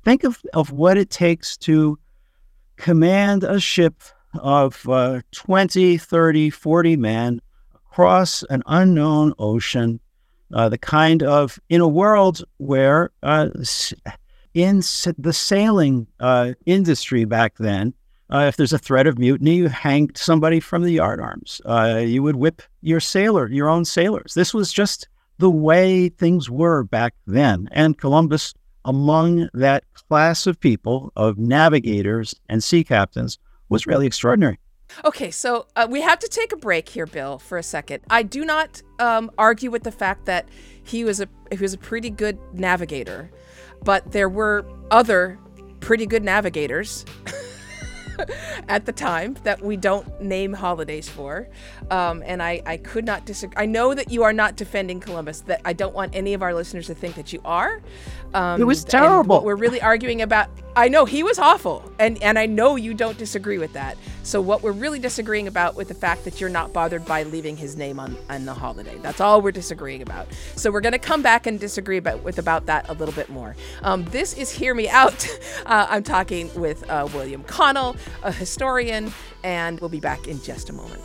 Think 0.04 0.24
of, 0.24 0.42
of 0.54 0.72
what 0.72 0.98
it 0.98 1.10
takes 1.10 1.58
to 1.58 1.98
command 2.78 3.44
a 3.44 3.60
ship 3.60 4.02
of 4.40 4.88
uh, 4.88 5.22
20, 5.32 5.98
30, 5.98 6.50
40 6.50 6.98
men 6.98 7.42
across 7.74 8.44
an 8.50 8.62
unknown 8.66 9.34
ocean, 9.40 10.00
uh, 10.54 10.70
the 10.70 10.78
kind 10.78 11.24
of, 11.24 11.60
in 11.70 11.82
a 11.82 11.88
world 11.88 12.44
where 12.58 13.12
uh, 13.24 13.50
in 14.54 14.78
the 15.18 15.34
sailing 15.34 16.08
uh, 16.20 16.54
industry 16.66 17.26
back 17.26 17.56
then, 17.58 17.94
uh, 18.32 18.46
if 18.48 18.58
there's 18.58 18.74
a 18.74 18.80
threat 18.80 19.06
of 19.06 19.20
mutiny, 19.20 19.56
you 19.56 19.70
hanged 19.70 20.18
somebody 20.18 20.60
from 20.60 20.84
the 20.84 20.98
yardarms. 20.98 21.62
Uh, 21.66 22.00
you 22.00 22.24
would 22.24 22.36
whip 22.36 22.62
your 22.82 23.00
sailor, 23.00 23.48
your 23.50 23.70
own 23.70 23.86
sailors. 23.86 24.34
This 24.34 24.54
was 24.54 24.74
just 24.74 25.08
the 25.38 25.50
way 25.50 26.10
things 26.10 26.50
were 26.50 26.84
back 26.84 27.14
then. 27.28 27.68
And 27.72 27.98
Columbus, 27.98 28.54
among 28.84 29.50
that 29.54 29.84
class 29.94 30.48
of 30.48 30.60
people, 30.60 31.12
of 31.16 31.38
navigators 31.38 32.36
and 32.50 32.64
sea 32.64 32.84
captains, 32.84 33.38
was 33.70 33.88
really 33.88 34.08
extraordinary. 34.08 34.60
Okay, 35.04 35.32
so 35.32 35.66
uh, 35.76 35.88
we 35.90 36.02
have 36.02 36.20
to 36.20 36.28
take 36.28 36.54
a 36.54 36.58
break 36.58 36.88
here, 36.88 37.08
Bill, 37.08 37.40
for 37.40 37.58
a 37.58 37.64
second. 37.64 38.04
I 38.10 38.24
do 38.24 38.46
not 38.46 38.82
um, 39.00 39.32
argue 39.38 39.72
with 39.72 39.84
the 39.84 39.92
fact 39.92 40.26
that 40.26 40.48
he 40.84 41.04
was 41.04 41.20
a 41.20 41.28
he 41.52 41.58
was 41.58 41.74
a 41.74 41.78
pretty 41.78 42.10
good 42.10 42.38
navigator, 42.54 43.32
but 43.84 44.12
there 44.12 44.30
were 44.30 44.66
other 44.92 45.40
pretty 45.80 46.06
good 46.06 46.24
navigators 46.24 47.06
at 48.70 48.86
the 48.86 48.92
time 48.92 49.36
that 49.44 49.62
we 49.62 49.78
don't 49.78 50.22
name 50.22 50.54
holidays 50.54 51.10
for. 51.10 51.48
Um, 51.92 52.24
and 52.26 52.42
I, 52.42 52.62
I 52.66 52.78
could 52.78 53.06
not 53.06 53.26
disagree. 53.26 53.56
I 53.58 53.66
know 53.66 53.94
that 53.94 54.12
you 54.12 54.24
are 54.24 54.34
not 54.34 54.56
defending 54.56 55.00
Columbus, 55.00 55.42
that 55.42 55.62
I 55.66 55.74
don't 55.74 55.94
want 55.94 56.16
any 56.16 56.34
of 56.34 56.42
our 56.42 56.54
listeners 56.54 56.88
to 56.88 56.96
think 56.96 57.16
that 57.16 57.34
you 57.34 57.42
are. 57.46 57.82
Um, 58.34 58.60
it 58.60 58.66
was 58.66 58.84
terrible. 58.84 59.36
What 59.36 59.46
we're 59.46 59.56
really 59.56 59.82
arguing 59.82 60.22
about, 60.22 60.50
I 60.76 60.90
know 60.90 61.06
he 61.06 61.24
was 61.24 61.40
awful. 61.40 61.90
And, 62.00 62.22
and 62.22 62.38
I 62.38 62.46
know 62.46 62.76
you 62.76 62.94
don't 62.94 63.18
disagree 63.18 63.58
with 63.58 63.74
that. 63.74 63.98
So 64.24 64.42
what 64.42 64.62
we're 64.62 64.74
really 64.74 65.00
disagreeing 65.00 65.48
about 65.48 65.76
with 65.76 65.88
the 65.88 65.94
fact 65.94 66.26
that 66.26 66.42
you're 66.42 66.50
not 66.50 66.74
bothered 66.74 67.06
by 67.06 67.24
leaving 67.24 67.56
his 67.56 67.78
name 67.78 68.00
on, 68.00 68.18
on 68.30 68.46
the 68.46 68.54
holiday. 68.54 68.98
That's 68.98 69.22
all 69.22 69.42
we're 69.42 69.52
disagreeing 69.52 70.02
about. 70.02 70.28
So 70.56 70.72
we're 70.72 70.82
going 70.82 70.94
to 70.94 71.00
come 71.00 71.22
back 71.22 71.48
and 71.48 71.60
disagree 71.60 71.98
about, 71.98 72.24
with 72.24 72.40
about 72.40 72.66
that 72.66 72.90
a 72.90 72.94
little 72.94 73.14
bit 73.14 73.30
more. 73.30 73.56
Um, 73.84 74.04
this 74.06 74.34
is 74.34 74.52
Hear 74.52 74.74
Me 74.74 74.90
Out. 74.90 75.28
Uh, 75.66 75.88
I'm 75.90 76.04
talking 76.04 76.54
with 76.60 76.88
uh, 76.90 77.08
William 77.14 77.44
Connell, 77.44 77.96
a 78.24 78.32
historian, 78.32 79.12
and 79.44 79.80
we'll 79.80 79.90
be 79.90 80.00
back 80.00 80.28
in 80.28 80.42
just 80.42 80.70
a 80.70 80.74
moment. 80.74 81.02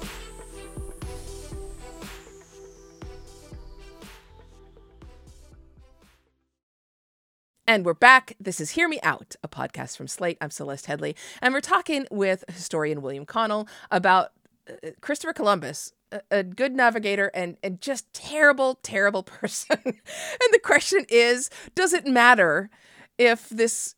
And 7.70 7.84
we're 7.84 7.94
back. 7.94 8.34
This 8.40 8.60
is 8.60 8.70
Hear 8.70 8.88
Me 8.88 8.98
Out, 9.04 9.36
a 9.44 9.48
podcast 9.48 9.96
from 9.96 10.08
Slate. 10.08 10.36
I'm 10.40 10.50
Celeste 10.50 10.86
Headlee, 10.86 11.14
and 11.40 11.54
we're 11.54 11.60
talking 11.60 12.04
with 12.10 12.42
historian 12.48 13.00
William 13.00 13.24
Connell 13.24 13.68
about 13.92 14.32
uh, 14.68 14.90
Christopher 15.00 15.32
Columbus, 15.32 15.92
a, 16.10 16.20
a 16.32 16.42
good 16.42 16.74
navigator 16.74 17.30
and, 17.32 17.56
and 17.62 17.80
just 17.80 18.12
terrible, 18.12 18.80
terrible 18.82 19.22
person. 19.38 19.78
and 19.84 19.94
the 20.50 20.58
question 20.58 21.06
is 21.08 21.48
does 21.76 21.92
it 21.92 22.08
matter 22.08 22.70
if 23.18 23.48
this 23.50 23.94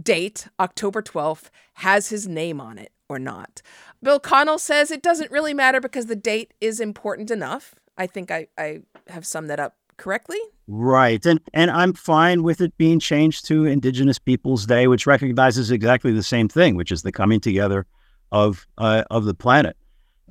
date, 0.00 0.48
October 0.58 1.02
12th, 1.02 1.50
has 1.74 2.08
his 2.08 2.28
name 2.28 2.60
on 2.60 2.78
it 2.78 2.92
or 3.08 3.18
not? 3.18 3.62
Bill 4.02 4.20
Connell 4.20 4.58
says 4.58 4.90
it 4.90 5.02
doesn't 5.02 5.30
really 5.30 5.54
matter 5.54 5.80
because 5.80 6.06
the 6.06 6.16
date 6.16 6.54
is 6.60 6.80
important 6.80 7.30
enough. 7.30 7.74
I 7.96 8.06
think 8.06 8.30
I, 8.30 8.48
I 8.58 8.80
have 9.08 9.26
summed 9.26 9.50
that 9.50 9.60
up 9.60 9.76
correctly? 9.96 10.38
Right. 10.66 11.24
And 11.24 11.40
and 11.52 11.70
I'm 11.70 11.92
fine 11.92 12.42
with 12.42 12.60
it 12.60 12.76
being 12.78 12.98
changed 12.98 13.46
to 13.46 13.64
Indigenous 13.64 14.18
Peoples 14.18 14.66
Day, 14.66 14.86
which 14.86 15.06
recognizes 15.06 15.70
exactly 15.70 16.12
the 16.12 16.22
same 16.22 16.48
thing, 16.48 16.76
which 16.76 16.90
is 16.90 17.02
the 17.02 17.12
coming 17.12 17.40
together 17.40 17.86
of 18.32 18.66
uh, 18.78 19.04
of 19.10 19.24
the 19.24 19.34
planet. 19.34 19.76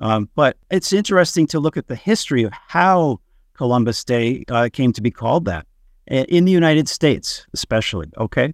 Um, 0.00 0.28
but 0.34 0.56
it's 0.70 0.92
interesting 0.92 1.46
to 1.48 1.60
look 1.60 1.76
at 1.76 1.86
the 1.86 1.96
history 1.96 2.42
of 2.42 2.52
how 2.52 3.20
Columbus 3.54 4.04
Day 4.04 4.44
uh, 4.48 4.68
came 4.72 4.92
to 4.92 5.00
be 5.00 5.10
called 5.10 5.44
that 5.44 5.66
in 6.06 6.44
the 6.44 6.52
United 6.52 6.88
States, 6.88 7.46
especially. 7.54 8.08
Okay, 8.18 8.52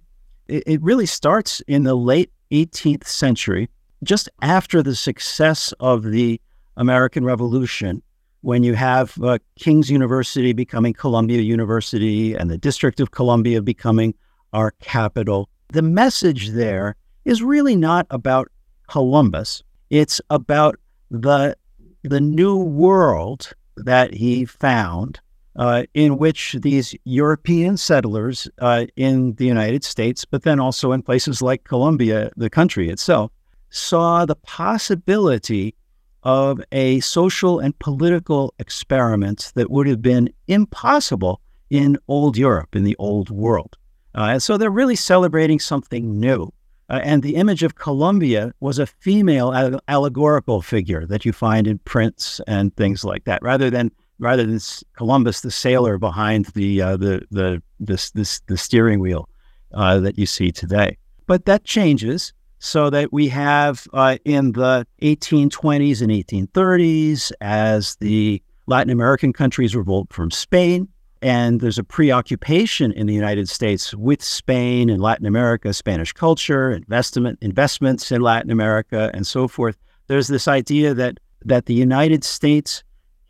it, 0.51 0.63
it 0.65 0.81
really 0.83 1.05
starts 1.05 1.61
in 1.61 1.83
the 1.83 1.95
late 1.95 2.31
18th 2.51 3.05
century, 3.05 3.69
just 4.03 4.29
after 4.41 4.83
the 4.83 4.95
success 4.95 5.73
of 5.79 6.03
the 6.03 6.39
American 6.77 7.23
Revolution 7.23 8.01
when 8.41 8.63
you 8.63 8.73
have 8.73 9.21
uh, 9.21 9.37
King's 9.57 9.89
University 9.89 10.51
becoming 10.51 10.93
Columbia 10.93 11.41
University 11.41 12.33
and 12.33 12.49
the 12.49 12.57
District 12.57 12.99
of 12.99 13.11
Columbia 13.11 13.61
becoming 13.61 14.15
our 14.51 14.71
capital. 14.81 15.47
The 15.71 15.83
message 15.83 16.49
there 16.49 16.95
is 17.23 17.43
really 17.43 17.75
not 17.75 18.07
about 18.09 18.49
Columbus. 18.87 19.63
It's 19.89 20.19
about 20.29 20.75
the 21.09 21.55
the 22.03 22.19
new 22.19 22.57
world 22.57 23.53
that 23.77 24.11
he 24.11 24.43
found, 24.43 25.19
uh, 25.55 25.83
in 25.93 26.17
which 26.17 26.55
these 26.61 26.95
European 27.03 27.77
settlers 27.77 28.47
uh, 28.59 28.85
in 28.95 29.33
the 29.35 29.45
United 29.45 29.83
States, 29.83 30.25
but 30.25 30.43
then 30.43 30.59
also 30.59 30.91
in 30.91 31.01
places 31.01 31.41
like 31.41 31.63
Colombia, 31.63 32.31
the 32.37 32.49
country 32.49 32.89
itself, 32.89 33.31
saw 33.69 34.25
the 34.25 34.35
possibility 34.35 35.75
of 36.23 36.61
a 36.71 36.99
social 36.99 37.59
and 37.59 37.77
political 37.79 38.53
experiment 38.59 39.51
that 39.55 39.71
would 39.71 39.87
have 39.87 40.01
been 40.01 40.29
impossible 40.47 41.41
in 41.69 41.97
old 42.07 42.37
Europe, 42.37 42.75
in 42.75 42.83
the 42.83 42.95
old 42.99 43.29
world. 43.29 43.77
Uh, 44.13 44.29
and 44.33 44.43
so 44.43 44.57
they're 44.57 44.69
really 44.69 44.95
celebrating 44.95 45.59
something 45.59 46.19
new. 46.19 46.51
Uh, 46.89 46.99
and 47.03 47.23
the 47.23 47.35
image 47.35 47.63
of 47.63 47.75
Columbia 47.75 48.53
was 48.59 48.77
a 48.77 48.85
female 48.85 49.79
allegorical 49.87 50.61
figure 50.61 51.05
that 51.05 51.23
you 51.23 51.31
find 51.31 51.65
in 51.65 51.77
prints 51.79 52.41
and 52.47 52.75
things 52.75 53.05
like 53.05 53.23
that, 53.23 53.41
rather 53.41 53.69
than 53.69 53.89
rather 54.21 54.45
than 54.45 54.59
Columbus, 54.95 55.41
the 55.41 55.51
sailor 55.51 55.97
behind 55.97 56.45
the 56.47 56.81
uh, 56.81 56.95
the 56.95 57.25
the 57.31 57.61
this, 57.79 58.11
this 58.11 58.39
the 58.47 58.57
steering 58.57 58.99
wheel 58.99 59.27
uh, 59.73 59.99
that 59.99 60.17
you 60.17 60.25
see 60.25 60.51
today. 60.51 60.97
But 61.25 61.45
that 61.45 61.65
changes 61.65 62.33
so 62.59 62.89
that 62.91 63.11
we 63.11 63.27
have 63.27 63.87
uh, 63.91 64.17
in 64.23 64.51
the 64.51 64.85
1820s 65.01 66.01
and 66.01 66.11
1830s 66.11 67.31
as 67.41 67.95
the 67.95 68.41
Latin 68.67 68.91
American 68.91 69.33
countries 69.33 69.75
revolt 69.75 70.13
from 70.13 70.29
Spain. 70.29 70.87
And 71.23 71.59
there's 71.59 71.77
a 71.77 71.83
preoccupation 71.83 72.91
in 72.91 73.07
the 73.07 73.13
United 73.13 73.49
States 73.49 73.93
with 73.93 74.23
Spain 74.23 74.89
and 74.89 75.01
Latin 75.01 75.25
America, 75.25 75.73
Spanish 75.73 76.13
culture, 76.13 76.71
investment, 76.71 77.39
investments 77.41 78.11
in 78.11 78.21
Latin 78.21 78.51
America, 78.51 79.11
and 79.13 79.25
so 79.25 79.47
forth. 79.47 79.77
There's 80.07 80.27
this 80.27 80.47
idea 80.47 80.93
that 80.93 81.19
that 81.43 81.65
the 81.65 81.73
United 81.73 82.23
States 82.23 82.83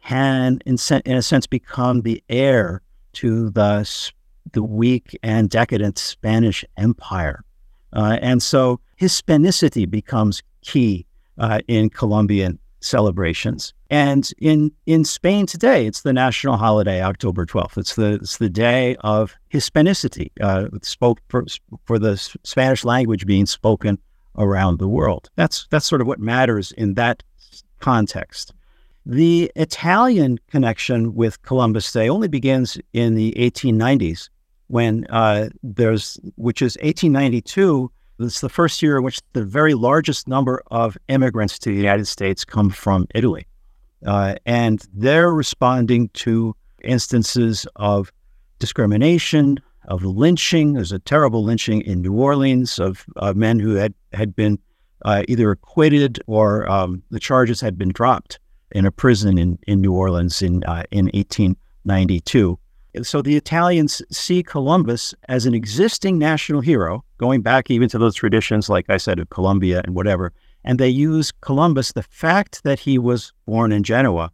can, 0.04 0.60
in, 0.66 0.78
in 1.06 1.18
a 1.18 1.22
sense, 1.22 1.48
become 1.48 2.02
the 2.02 2.24
heir 2.30 2.82
to 3.14 3.50
the 3.50 4.12
the 4.54 4.64
weak 4.64 5.18
and 5.24 5.50
decadent 5.50 5.98
Spanish 5.98 6.66
Empire. 6.78 7.44
Uh, 7.94 8.18
and 8.22 8.42
so 8.42 8.80
Hispanicity 9.00 9.90
becomes 9.90 10.42
key 10.62 11.06
uh, 11.38 11.60
in 11.68 11.90
Columbian 11.90 12.60
celebrations. 12.82 13.74
And 13.90 14.32
in, 14.40 14.72
in 14.86 15.06
Spain 15.06 15.46
today, 15.46 15.86
it's 15.86 16.02
the 16.02 16.14
national 16.14 16.58
holiday, 16.58 17.02
October 17.02 17.46
12th. 17.46 17.78
It's 17.78 17.96
the, 17.96 18.14
it's 18.14 18.38
the 18.38 18.50
day 18.50 18.96
of 19.02 19.36
Hispanicity, 19.54 20.32
uh, 20.42 20.68
spoke 20.82 21.20
for, 21.30 21.46
for 21.86 22.00
the 22.00 22.18
Spanish 22.44 22.84
language 22.84 23.26
being 23.26 23.46
spoken 23.46 24.00
around 24.38 24.80
the 24.80 24.88
world. 24.88 25.30
That's, 25.36 25.68
that's 25.70 25.86
sort 25.86 26.02
of 26.02 26.08
what 26.08 26.20
matters 26.20 26.72
in 26.72 26.94
that 26.96 27.22
context. 27.80 28.54
The 29.06 29.52
Italian 29.56 30.38
connection 30.48 31.16
with 31.16 31.42
Columbus 31.42 31.92
Day 31.92 32.08
only 32.08 32.28
begins 32.28 32.78
in 32.94 33.16
the 33.16 33.34
1890s 33.36 34.30
when 34.68 35.08
uh, 35.10 35.50
there's, 35.64 36.20
which 36.36 36.62
is 36.62 36.78
1892. 36.78 37.92
It's 38.20 38.42
the 38.42 38.50
first 38.50 38.84
year 38.84 38.98
in 38.98 39.04
which 39.04 39.20
the 39.34 39.44
very 39.44 39.74
largest 39.74 40.28
number 40.28 40.62
of 40.70 40.98
immigrants 41.08 41.58
to 41.60 41.72
the 41.72 41.76
United 41.76 42.08
States 42.08 42.46
come 42.46 42.70
from 42.70 43.08
Italy. 43.16 43.48
Uh, 44.06 44.36
and 44.46 44.86
they're 44.94 45.34
responding 45.34 46.10
to 46.10 46.56
instances 46.84 47.66
of 47.78 48.12
discrimination, 48.60 49.60
of 49.88 50.04
lynching. 50.04 50.74
There's 50.74 50.92
a 50.92 51.00
terrible 51.00 51.44
lynching 51.44 51.82
in 51.82 52.04
New 52.04 52.14
Orleans 52.14 52.78
of 52.78 53.08
men 53.36 53.58
who 53.58 53.74
had, 53.76 53.96
had 54.14 54.36
been 54.36 54.60
uh, 55.06 55.24
either 55.28 55.50
acquitted 55.50 56.22
or 56.28 56.70
um, 56.70 57.02
the 57.10 57.20
charges 57.20 57.60
had 57.62 57.80
been 57.80 57.90
dropped 57.90 58.38
in 58.72 58.86
a 58.86 58.92
prison 58.92 59.38
in, 59.38 59.60
in 59.68 59.82
New 59.82 59.94
Orleans 59.94 60.42
in, 60.42 60.64
uh, 60.64 60.84
in 60.92 61.06
1892. 61.14 62.58
So 63.04 63.22
the 63.22 63.38
Italians 63.38 64.02
see 64.12 64.44
Columbus 64.44 65.16
as 65.30 65.46
an 65.46 65.54
existing 65.54 66.18
national 66.18 66.62
hero, 66.62 67.06
going 67.18 67.42
back 67.42 67.72
even 67.72 67.88
to 67.90 67.98
those 67.98 68.16
traditions, 68.16 68.70
like 68.70 68.90
I 68.90 68.98
said, 68.98 69.20
of 69.20 69.30
Columbia 69.30 69.82
and 69.86 69.96
whatever. 69.96 70.34
And 70.64 70.78
they 70.78 70.90
use 70.90 71.32
Columbus, 71.32 71.94
the 71.94 72.04
fact 72.04 72.64
that 72.64 72.80
he 72.80 72.98
was 72.98 73.32
born 73.46 73.72
in 73.72 73.84
Genoa, 73.84 74.32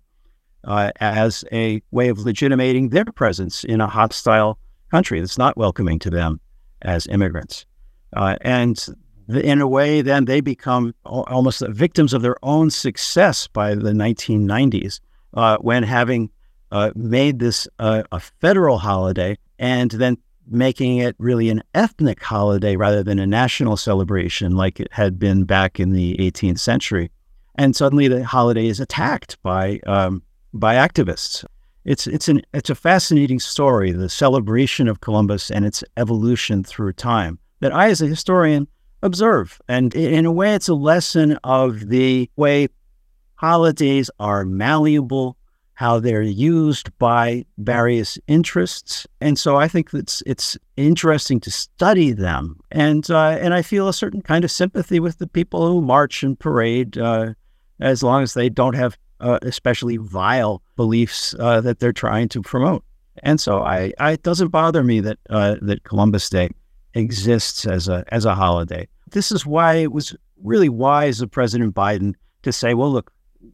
uh, 0.63 0.91
as 1.00 1.45
a 1.52 1.82
way 1.91 2.10
of 2.10 2.19
legitimating 2.19 2.89
their 2.89 3.06
presence 3.06 3.63
in 3.63 3.80
a 3.80 3.88
hostile 3.88 4.58
country 4.91 5.19
that's 5.19 5.38
not 5.38 5.56
welcoming 5.56 6.00
to 6.00 6.10
them 6.10 6.39
as 6.82 7.08
immigrants. 7.08 7.65
Uh, 8.13 8.38
and 8.41 8.88
in 9.30 9.62
a 9.62 9.68
way, 9.68 10.02
then 10.02 10.26
they 10.26 10.42
become 10.42 10.94
almost 11.06 11.63
victims 11.68 12.13
of 12.13 12.22
their 12.22 12.38
own 12.44 12.70
success 12.70 13.48
by 13.48 13.76
the 13.76 13.92
1990s 13.92 15.00
uh, 15.34 15.58
when 15.58 15.84
having 15.84 16.30
uh, 16.72 16.92
made 16.96 17.40
this 17.40 17.68
uh, 17.80 18.04
a 18.12 18.20
federal 18.20 18.78
holiday 18.78 19.38
and 19.60 19.92
then 19.92 20.18
making 20.50 20.98
it 20.98 21.16
really 21.20 21.50
an 21.50 21.62
ethnic 21.74 22.24
holiday 22.24 22.76
rather 22.76 23.04
than 23.04 23.20
a 23.20 23.28
national 23.28 23.76
celebration 23.76 24.56
like 24.56 24.80
it 24.80 24.88
had 24.92 25.20
been 25.20 25.44
back 25.44 25.80
in 25.80 25.92
the 25.92 26.16
18th 26.18 26.60
century. 26.60 27.12
And 27.56 27.76
suddenly 27.76 28.08
the 28.08 28.24
holiday 28.24 28.68
is 28.68 28.80
attacked 28.80 29.42
by 29.44 29.80
um, 29.88 30.22
by 30.54 30.76
activists. 30.76 31.44
It's 31.86 32.06
it's 32.08 32.30
an 32.30 32.42
it's 32.54 32.70
a 32.70 32.76
fascinating 32.76 33.40
story, 33.40 33.92
the 33.92 34.10
celebration 34.10 34.88
of 34.88 35.02
Columbus 35.02 35.50
and 35.50 35.66
its 35.66 35.84
evolution 35.98 36.63
through 36.63 36.94
time 36.94 37.40
that 37.60 37.74
I, 37.74 37.90
as 37.90 38.02
a 38.02 38.08
historian, 38.08 38.68
observe. 39.02 39.60
And 39.68 39.94
in 39.96 40.26
a 40.26 40.32
way, 40.32 40.54
it's 40.54 40.68
a 40.68 40.74
lesson 40.74 41.38
of 41.44 41.90
the 41.90 42.30
way 42.36 42.68
holidays 43.36 44.10
are 44.20 44.46
malleable 44.46 45.38
how 45.78 46.00
they're 46.00 46.24
used 46.24 46.90
by 46.98 47.46
various 47.60 48.18
interests. 48.28 49.06
And 49.22 49.38
so 49.38 49.58
I 49.58 49.68
think 49.68 49.94
it's 49.94 50.24
it's 50.26 50.58
interesting 50.76 51.40
to 51.42 51.52
study 51.52 52.12
them. 52.14 52.60
And 52.72 53.08
uh, 53.12 53.38
and 53.40 53.54
I 53.54 53.62
feel 53.62 53.88
a 53.88 53.94
certain 53.94 54.24
kind 54.24 54.44
of 54.44 54.50
sympathy 54.50 55.00
with 55.00 55.20
the 55.20 55.28
people 55.28 55.68
who 55.68 55.82
march 55.82 56.24
and 56.24 56.38
parade, 56.40 56.98
uh, 56.98 57.36
as 57.80 58.02
long 58.02 58.24
as 58.24 58.34
they 58.34 58.50
don't 58.50 58.74
have 58.74 58.98
uh, 59.20 59.38
especially 59.44 59.98
vile 59.98 60.64
beliefs 60.78 61.36
uh, 61.40 61.62
that 61.62 61.80
they're 61.80 61.94
trying 61.94 62.30
to 62.30 62.42
promote. 62.42 62.84
And 63.22 63.40
so 63.40 63.62
I, 63.62 63.94
I 64.00 64.14
it 64.14 64.24
doesn't 64.24 64.48
bother 64.48 64.84
me 64.84 65.00
that 65.02 65.20
uh, 65.30 65.58
that 65.62 65.84
Columbus 65.84 66.28
Day 66.28 66.50
exists 66.98 67.66
as 67.66 67.88
a 67.88 68.04
as 68.10 68.26
a 68.26 68.36
holiday. 68.36 68.88
This 69.12 69.32
is 69.32 69.46
why 69.46 69.76
it 69.76 69.92
was 69.92 70.16
really 70.44 70.70
wise 70.70 71.22
of 71.22 71.32
President 71.32 71.74
Biden 71.74 72.16
to 72.44 72.52
say, 72.52 72.74
well, 72.74 72.92
look, 72.92 73.12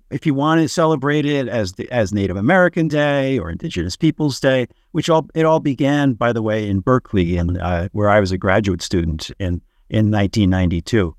if 0.09 0.25
you 0.25 0.33
want 0.33 0.61
to 0.61 0.69
celebrate 0.69 1.25
it 1.25 1.47
as 1.47 1.73
the, 1.73 1.89
as 1.91 2.13
Native 2.13 2.37
American 2.37 2.87
Day 2.87 3.39
or 3.39 3.49
Indigenous 3.49 3.95
Peoples 3.95 4.39
Day, 4.39 4.67
which 4.91 5.09
all 5.09 5.27
it 5.33 5.45
all 5.45 5.59
began, 5.59 6.13
by 6.13 6.31
the 6.31 6.41
way, 6.41 6.67
in 6.67 6.79
Berkeley, 6.79 7.37
and 7.37 7.57
uh, 7.57 7.89
where 7.91 8.09
I 8.09 8.19
was 8.19 8.31
a 8.31 8.37
graduate 8.37 8.81
student 8.81 9.31
in 9.39 9.61
in 9.89 10.11
1992. 10.11 11.15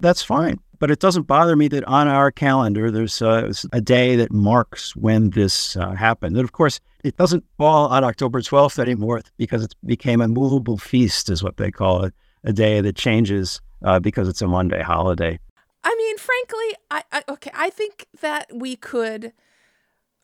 That's 0.00 0.22
fine, 0.22 0.58
but 0.84 0.90
it 0.90 1.00
doesn't 1.00 1.22
bother 1.22 1.56
me 1.56 1.66
that 1.66 1.82
on 1.84 2.08
our 2.08 2.30
calendar 2.30 2.90
there's 2.90 3.22
uh, 3.22 3.50
a 3.72 3.80
day 3.80 4.16
that 4.16 4.30
marks 4.30 4.94
when 4.94 5.30
this 5.30 5.78
uh, 5.78 5.92
happened. 5.92 6.36
And 6.36 6.44
of 6.44 6.52
course, 6.52 6.78
it 7.02 7.16
doesn't 7.16 7.42
fall 7.56 7.88
on 7.88 8.04
October 8.04 8.42
12th 8.42 8.78
anymore 8.78 9.22
because 9.38 9.64
it 9.64 9.74
became 9.86 10.20
a 10.20 10.28
movable 10.28 10.76
feast, 10.76 11.30
is 11.30 11.42
what 11.42 11.56
they 11.56 11.70
call 11.70 12.04
it, 12.04 12.12
a 12.42 12.52
day 12.52 12.82
that 12.82 12.96
changes 12.96 13.62
uh, 13.82 13.98
because 13.98 14.28
it's 14.28 14.42
a 14.42 14.46
Monday 14.46 14.82
holiday. 14.82 15.38
I 15.84 15.94
mean, 15.96 16.18
frankly, 16.18 16.74
I, 16.90 17.02
I 17.12 17.24
okay, 17.30 17.50
I 17.54 17.70
think 17.70 18.06
that 18.20 18.50
we 18.52 18.76
could 18.76 19.32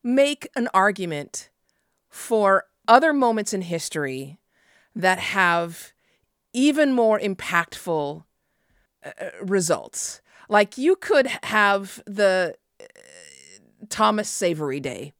make 0.04 0.46
an 0.54 0.68
argument 0.74 1.48
for 2.10 2.64
other 2.86 3.14
moments 3.14 3.54
in 3.54 3.62
history 3.62 4.38
that 4.94 5.20
have 5.20 5.94
even 6.52 6.92
more 6.92 7.18
impactful 7.18 8.24
uh 9.06 9.10
results. 9.40 10.20
Like 10.50 10.76
you 10.76 10.96
could 10.96 11.28
have 11.44 12.02
the 12.06 12.56
uh, 12.80 12.84
Thomas 13.88 14.28
Savery 14.28 14.80
Day, 14.82 15.12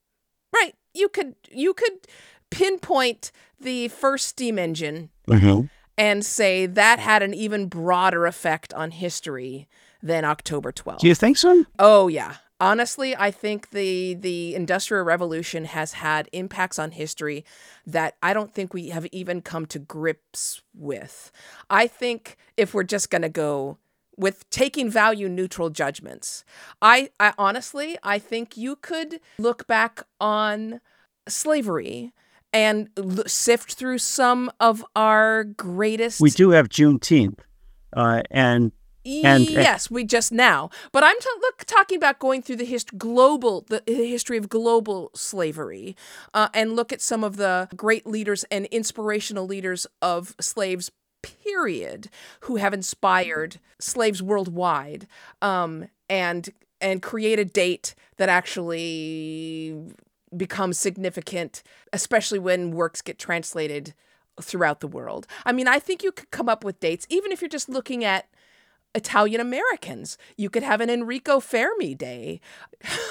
right? 0.55 0.75
You 0.93 1.09
could 1.09 1.37
you 1.51 1.73
could 1.73 2.07
pinpoint 2.51 3.31
the 3.61 3.89
first 3.89 4.29
steam 4.29 4.59
engine 4.59 5.11
Mm-hmm. 5.29 5.67
and 5.97 6.27
say 6.27 6.67
that 6.67 6.99
had 6.99 7.23
an 7.23 7.33
even 7.35 7.67
broader 7.69 8.27
effect 8.27 8.75
on 8.75 8.91
history 8.91 9.69
than 10.03 10.25
October 10.25 10.73
12th. 10.73 10.99
Do 10.99 11.07
you 11.07 11.15
think 11.15 11.37
so? 11.39 11.65
Oh 11.79 12.09
yeah. 12.09 12.37
Honestly, 12.59 13.15
I 13.17 13.31
think 13.31 13.71
the 13.71 14.15
the 14.15 14.55
industrial 14.57 15.05
revolution 15.05 15.65
has 15.67 15.93
had 15.95 16.29
impacts 16.33 16.79
on 16.81 16.91
history 16.91 17.45
that 17.87 18.17
I 18.23 18.35
don't 18.35 18.53
think 18.53 18.75
we 18.75 18.89
have 18.89 19.07
even 19.13 19.41
come 19.41 19.67
to 19.67 19.79
grips 19.79 20.61
with. 20.75 21.31
I 21.71 21.87
think 21.87 22.37
if 22.57 22.75
we're 22.75 22.83
just 22.83 23.09
going 23.09 23.23
to 23.23 23.29
go 23.31 23.79
with 24.17 24.49
taking 24.51 24.91
value 24.91 25.29
neutral 25.29 25.71
judgments, 25.71 26.45
I, 26.83 27.11
I 27.19 27.33
honestly, 27.39 27.97
I 28.03 28.19
think 28.19 28.57
you 28.57 28.77
could 28.77 29.21
look 29.39 29.67
back 29.67 30.03
on 30.21 30.81
slavery 31.29 32.13
and 32.53 32.89
l- 32.97 33.25
sift 33.27 33.75
through 33.75 33.99
some 33.99 34.51
of 34.61 34.85
our 34.97 35.45
greatest 35.45 36.21
We 36.21 36.31
do 36.31 36.51
have 36.51 36.69
Juneteenth, 36.69 37.39
uh, 37.97 38.23
and 38.31 38.73
And- 39.07 39.49
yes, 39.49 39.91
we 39.91 40.05
just 40.05 40.31
now. 40.33 40.69
But 40.93 41.05
I'm 41.05 41.17
t- 41.19 41.29
look, 41.41 41.65
talking 41.65 41.97
about 41.97 42.19
going 42.19 42.43
through 42.43 42.57
the 42.57 42.65
hist- 42.67 42.99
global, 42.99 43.65
the, 43.69 43.83
the 43.87 43.95
history 44.09 44.37
of 44.37 44.49
global 44.49 45.11
slavery, 45.15 45.97
uh, 46.35 46.49
and 46.53 46.77
look 46.77 46.93
at 46.93 47.01
some 47.01 47.25
of 47.25 47.37
the 47.37 47.69
great 47.77 48.07
leaders 48.07 48.45
and 48.51 48.67
inspirational 48.67 49.47
leaders 49.47 49.87
of 50.03 50.35
slaves. 50.41 50.91
Period, 51.23 52.09
who 52.41 52.57
have 52.57 52.73
inspired 52.73 53.61
slaves 53.79 54.23
worldwide, 54.23 55.07
um, 55.43 55.89
and 56.09 56.49
and 56.81 57.03
create 57.03 57.39
a 57.39 57.45
date 57.45 57.95
that 58.17 58.29
actually 58.29 59.77
becomes 60.37 60.79
significant, 60.79 61.63
especially 61.93 62.39
when 62.39 62.71
works 62.71 63.03
get 63.03 63.19
translated 63.19 63.95
throughout 64.41 64.81
the 64.81 64.89
world. 64.89 65.27
I 65.45 65.53
mean, 65.53 65.69
I 65.69 65.79
think 65.79 66.03
you 66.03 66.13
could 66.13 66.31
come 66.31 66.49
up 66.49 66.65
with 66.65 66.81
dates, 66.81 67.07
even 67.11 67.33
if 67.33 67.41
you're 67.43 67.49
just 67.49 67.69
looking 67.69 68.05
at 68.05 68.27
Italian 68.95 69.41
Americans. 69.41 70.19
You 70.37 70.51
could 70.51 70.63
have 70.63 70.81
an 70.81 70.91
Enrico 70.91 71.41
Fermi 71.41 71.95
Day, 71.95 72.41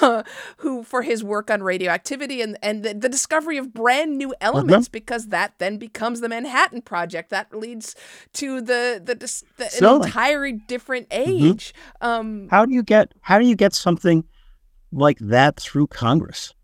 who 0.58 0.82
for 0.82 1.02
his 1.02 1.24
work 1.24 1.50
on 1.50 1.62
radioactivity 1.62 2.42
and, 2.42 2.58
and 2.62 2.82
the, 2.82 2.94
the 2.94 3.08
discovery 3.08 3.56
of 3.56 3.72
brand 3.72 4.18
new 4.18 4.34
elements, 4.40 4.88
because 4.88 5.28
that 5.28 5.54
then 5.58 5.78
becomes 5.78 6.20
the 6.20 6.28
Manhattan 6.28 6.82
Project. 6.82 7.30
That 7.30 7.54
leads 7.54 7.96
to 8.34 8.60
the 8.60 9.00
the, 9.02 9.14
the 9.14 9.78
an 9.78 10.02
entirely 10.02 10.52
different 10.52 11.06
age. 11.10 11.72
Um, 12.00 12.48
how 12.50 12.66
do 12.66 12.74
you 12.74 12.82
get 12.82 13.12
how 13.22 13.38
do 13.38 13.46
you 13.46 13.56
get 13.56 13.72
something 13.72 14.24
like 14.92 15.18
that 15.20 15.58
through 15.58 15.86
Congress? 15.86 16.54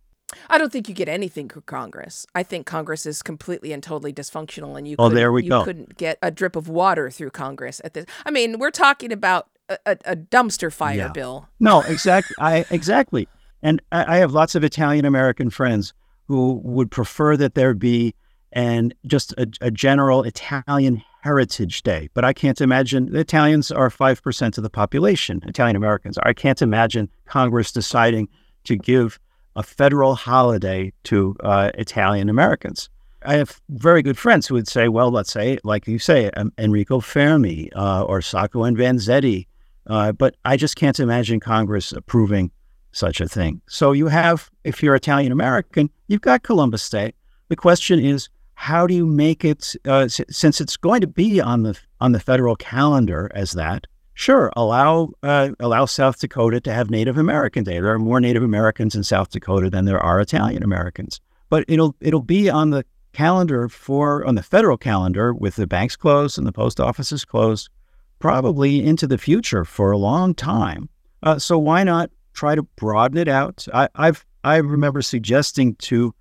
I 0.50 0.58
don't 0.58 0.72
think 0.72 0.88
you 0.88 0.94
get 0.94 1.08
anything 1.08 1.48
through 1.48 1.62
Congress. 1.62 2.26
I 2.34 2.42
think 2.42 2.66
Congress 2.66 3.06
is 3.06 3.22
completely 3.22 3.72
and 3.72 3.82
totally 3.82 4.12
dysfunctional, 4.12 4.76
and 4.76 4.86
you 4.86 4.96
Oh, 4.98 5.04
couldn't- 5.04 5.16
there 5.16 5.32
we 5.32 5.42
you 5.44 5.50
go. 5.50 5.64
couldn't 5.64 5.96
get 5.96 6.18
a 6.22 6.30
drip 6.30 6.56
of 6.56 6.68
water 6.68 7.10
through 7.10 7.30
Congress 7.30 7.80
at 7.84 7.94
this. 7.94 8.06
I 8.24 8.30
mean, 8.30 8.58
we're 8.58 8.70
talking 8.70 9.12
about 9.12 9.48
a, 9.68 9.78
a, 9.86 9.96
a 10.06 10.16
dumpster 10.16 10.72
fire 10.72 10.96
Yeah. 10.96 11.08
bill. 11.08 11.48
No, 11.60 11.80
exactly. 11.82 12.34
I 12.38 12.64
exactly. 12.70 13.28
And 13.62 13.82
I, 13.90 14.16
I 14.16 14.18
have 14.18 14.32
lots 14.32 14.54
of 14.54 14.62
Italian 14.62 15.04
American 15.04 15.50
friends 15.50 15.92
who 16.28 16.60
would 16.64 16.90
prefer 16.90 17.36
that 17.36 17.54
there 17.54 17.74
be 17.74 18.14
and 18.52 18.94
just 19.06 19.32
a, 19.32 19.48
a 19.60 19.70
general 19.70 20.22
Italian 20.22 21.02
Heritage 21.22 21.82
Day. 21.82 22.08
But 22.14 22.24
I 22.24 22.32
can't 22.32 22.60
imagine 22.60 23.10
the 23.12 23.18
Italians 23.18 23.72
are 23.72 23.90
five 23.90 24.22
percent 24.22 24.56
of 24.56 24.62
the 24.62 24.70
population. 24.70 25.42
Italian 25.46 25.74
Americans. 25.76 26.16
I 26.22 26.32
can't 26.32 26.62
imagine 26.62 27.08
Congress 27.26 27.72
deciding 27.72 28.28
to 28.64 28.76
give 28.76 29.18
a 29.56 29.62
federal 29.62 30.14
holiday 30.14 30.92
to 31.04 31.34
uh, 31.40 31.70
Italian 31.74 32.28
Americans. 32.28 32.88
I 33.22 33.34
have 33.34 33.60
very 33.70 34.02
good 34.02 34.16
friends 34.18 34.46
who 34.46 34.54
would 34.54 34.68
say, 34.68 34.88
well, 34.88 35.10
let's 35.10 35.32
say, 35.32 35.58
like 35.64 35.88
you 35.88 35.98
say, 35.98 36.30
um, 36.30 36.52
Enrico 36.58 37.00
Fermi 37.00 37.72
uh, 37.72 38.04
or 38.04 38.22
Sacco 38.22 38.62
and 38.62 38.76
Vanzetti. 38.76 39.46
Uh, 39.88 40.12
but 40.12 40.36
I 40.44 40.56
just 40.56 40.76
can't 40.76 41.00
imagine 41.00 41.40
Congress 41.40 41.92
approving 41.92 42.50
such 42.92 43.20
a 43.20 43.28
thing. 43.28 43.60
So 43.68 43.92
you 43.92 44.06
have, 44.08 44.50
if 44.64 44.82
you're 44.82 44.94
Italian 44.94 45.32
American, 45.32 45.90
you've 46.08 46.20
got 46.20 46.42
Columbus 46.42 46.88
Day. 46.88 47.14
The 47.48 47.56
question 47.56 47.98
is, 47.98 48.28
how 48.54 48.86
do 48.86 48.94
you 48.94 49.06
make 49.06 49.44
it? 49.44 49.74
Uh, 49.86 50.04
s- 50.04 50.20
since 50.30 50.60
it's 50.60 50.76
going 50.76 51.00
to 51.02 51.06
be 51.06 51.40
on 51.40 51.62
the 51.62 51.78
on 52.00 52.12
the 52.12 52.20
federal 52.20 52.56
calendar 52.56 53.30
as 53.34 53.52
that, 53.52 53.86
sure, 54.16 54.52
allow 54.56 55.10
uh, 55.22 55.50
allow 55.60 55.84
South 55.84 56.18
Dakota 56.18 56.60
to 56.62 56.72
have 56.72 56.90
Native 56.90 57.16
American 57.16 57.62
Day. 57.62 57.78
There 57.78 57.92
are 57.92 57.98
more 58.00 58.20
Native 58.20 58.42
Americans 58.42 58.96
in 58.96 59.04
South 59.04 59.30
Dakota 59.30 59.70
than 59.70 59.84
there 59.84 60.00
are 60.00 60.20
Italian 60.20 60.64
Americans, 60.64 61.20
but 61.48 61.64
it'll 61.68 61.94
it'll 62.00 62.22
be 62.22 62.50
on 62.50 62.70
the 62.70 62.84
calendar 63.12 63.68
for 63.68 64.26
on 64.26 64.34
the 64.34 64.42
federal 64.42 64.76
calendar 64.76 65.32
with 65.32 65.54
the 65.54 65.66
banks 65.66 65.94
closed 65.94 66.36
and 66.36 66.46
the 66.46 66.52
post 66.52 66.80
offices 66.80 67.24
closed 67.24 67.70
probably 68.18 68.84
into 68.84 69.06
the 69.06 69.18
future 69.18 69.64
for 69.64 69.92
a 69.92 69.98
long 69.98 70.34
time. 70.34 70.88
Uh, 71.22 71.38
so 71.38 71.58
why 71.58 71.84
not 71.84 72.10
try 72.34 72.54
to 72.54 72.62
broaden 72.62 73.18
it 73.18 73.28
out? 73.28 73.66
I, 73.72 73.88
I've 73.94 74.26
I 74.44 74.56
remember 74.56 75.02
suggesting 75.02 75.74
to 75.76 76.14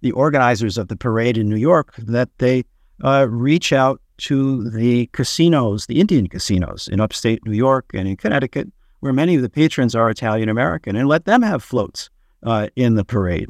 the 0.00 0.12
organizers 0.12 0.78
of 0.78 0.88
the 0.88 0.96
parade 0.96 1.36
in 1.38 1.48
New 1.48 1.56
York 1.56 1.94
that 1.96 2.28
they 2.38 2.64
uh, 3.02 3.26
reach 3.28 3.72
out 3.72 4.00
to 4.18 4.68
the 4.70 5.06
casinos, 5.12 5.86
the 5.86 6.00
Indian 6.00 6.28
casinos 6.28 6.88
in 6.88 7.00
upstate 7.00 7.44
New 7.44 7.52
York 7.52 7.90
and 7.94 8.06
in 8.06 8.16
Connecticut, 8.16 8.70
where 9.00 9.12
many 9.12 9.36
of 9.36 9.42
the 9.42 9.48
patrons 9.48 9.94
are 9.94 10.10
Italian 10.10 10.48
American, 10.48 10.96
and 10.96 11.08
let 11.08 11.24
them 11.24 11.42
have 11.42 11.62
floats 11.62 12.10
uh, 12.42 12.68
in 12.76 12.94
the 12.94 13.04
parade. 13.04 13.48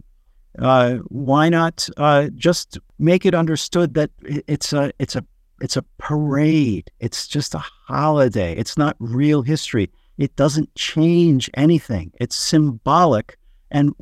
Uh, 0.58 0.96
why 1.08 1.48
not 1.48 1.88
uh, 1.96 2.28
just 2.34 2.78
make 2.98 3.24
it 3.24 3.34
understood 3.34 3.94
that 3.94 4.10
it's 4.22 4.72
a 4.72 4.92
it's 4.98 5.16
a 5.16 5.24
it's 5.60 5.76
a 5.76 5.84
parade. 5.98 6.90
It's 7.00 7.26
just 7.26 7.54
a 7.54 7.58
holiday. 7.58 8.54
It's 8.54 8.76
not 8.76 8.96
real 8.98 9.42
history. 9.42 9.90
It 10.16 10.34
doesn't 10.36 10.74
change 10.74 11.50
anything. 11.54 12.12
It's 12.20 12.36
symbolic, 12.36 13.36
and 13.70 13.94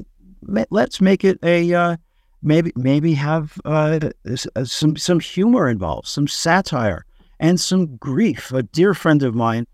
let's 0.71 1.01
make 1.01 1.25
it 1.25 1.39
a 1.43 1.75
uh, 1.75 1.97
maybe 2.43 2.73
maybe 2.77 3.15
have 3.15 3.59
uh, 3.65 4.11
uh, 4.29 4.65
some 4.65 4.97
some 4.97 5.21
humor 5.21 5.69
involved, 5.69 6.09
some 6.09 6.29
satire, 6.29 7.05
and 7.41 7.61
some 7.61 7.97
grief. 7.97 8.53
A 8.53 8.63
dear 8.63 8.95
friend 8.95 9.23
of 9.23 9.35
mine, 9.35 9.67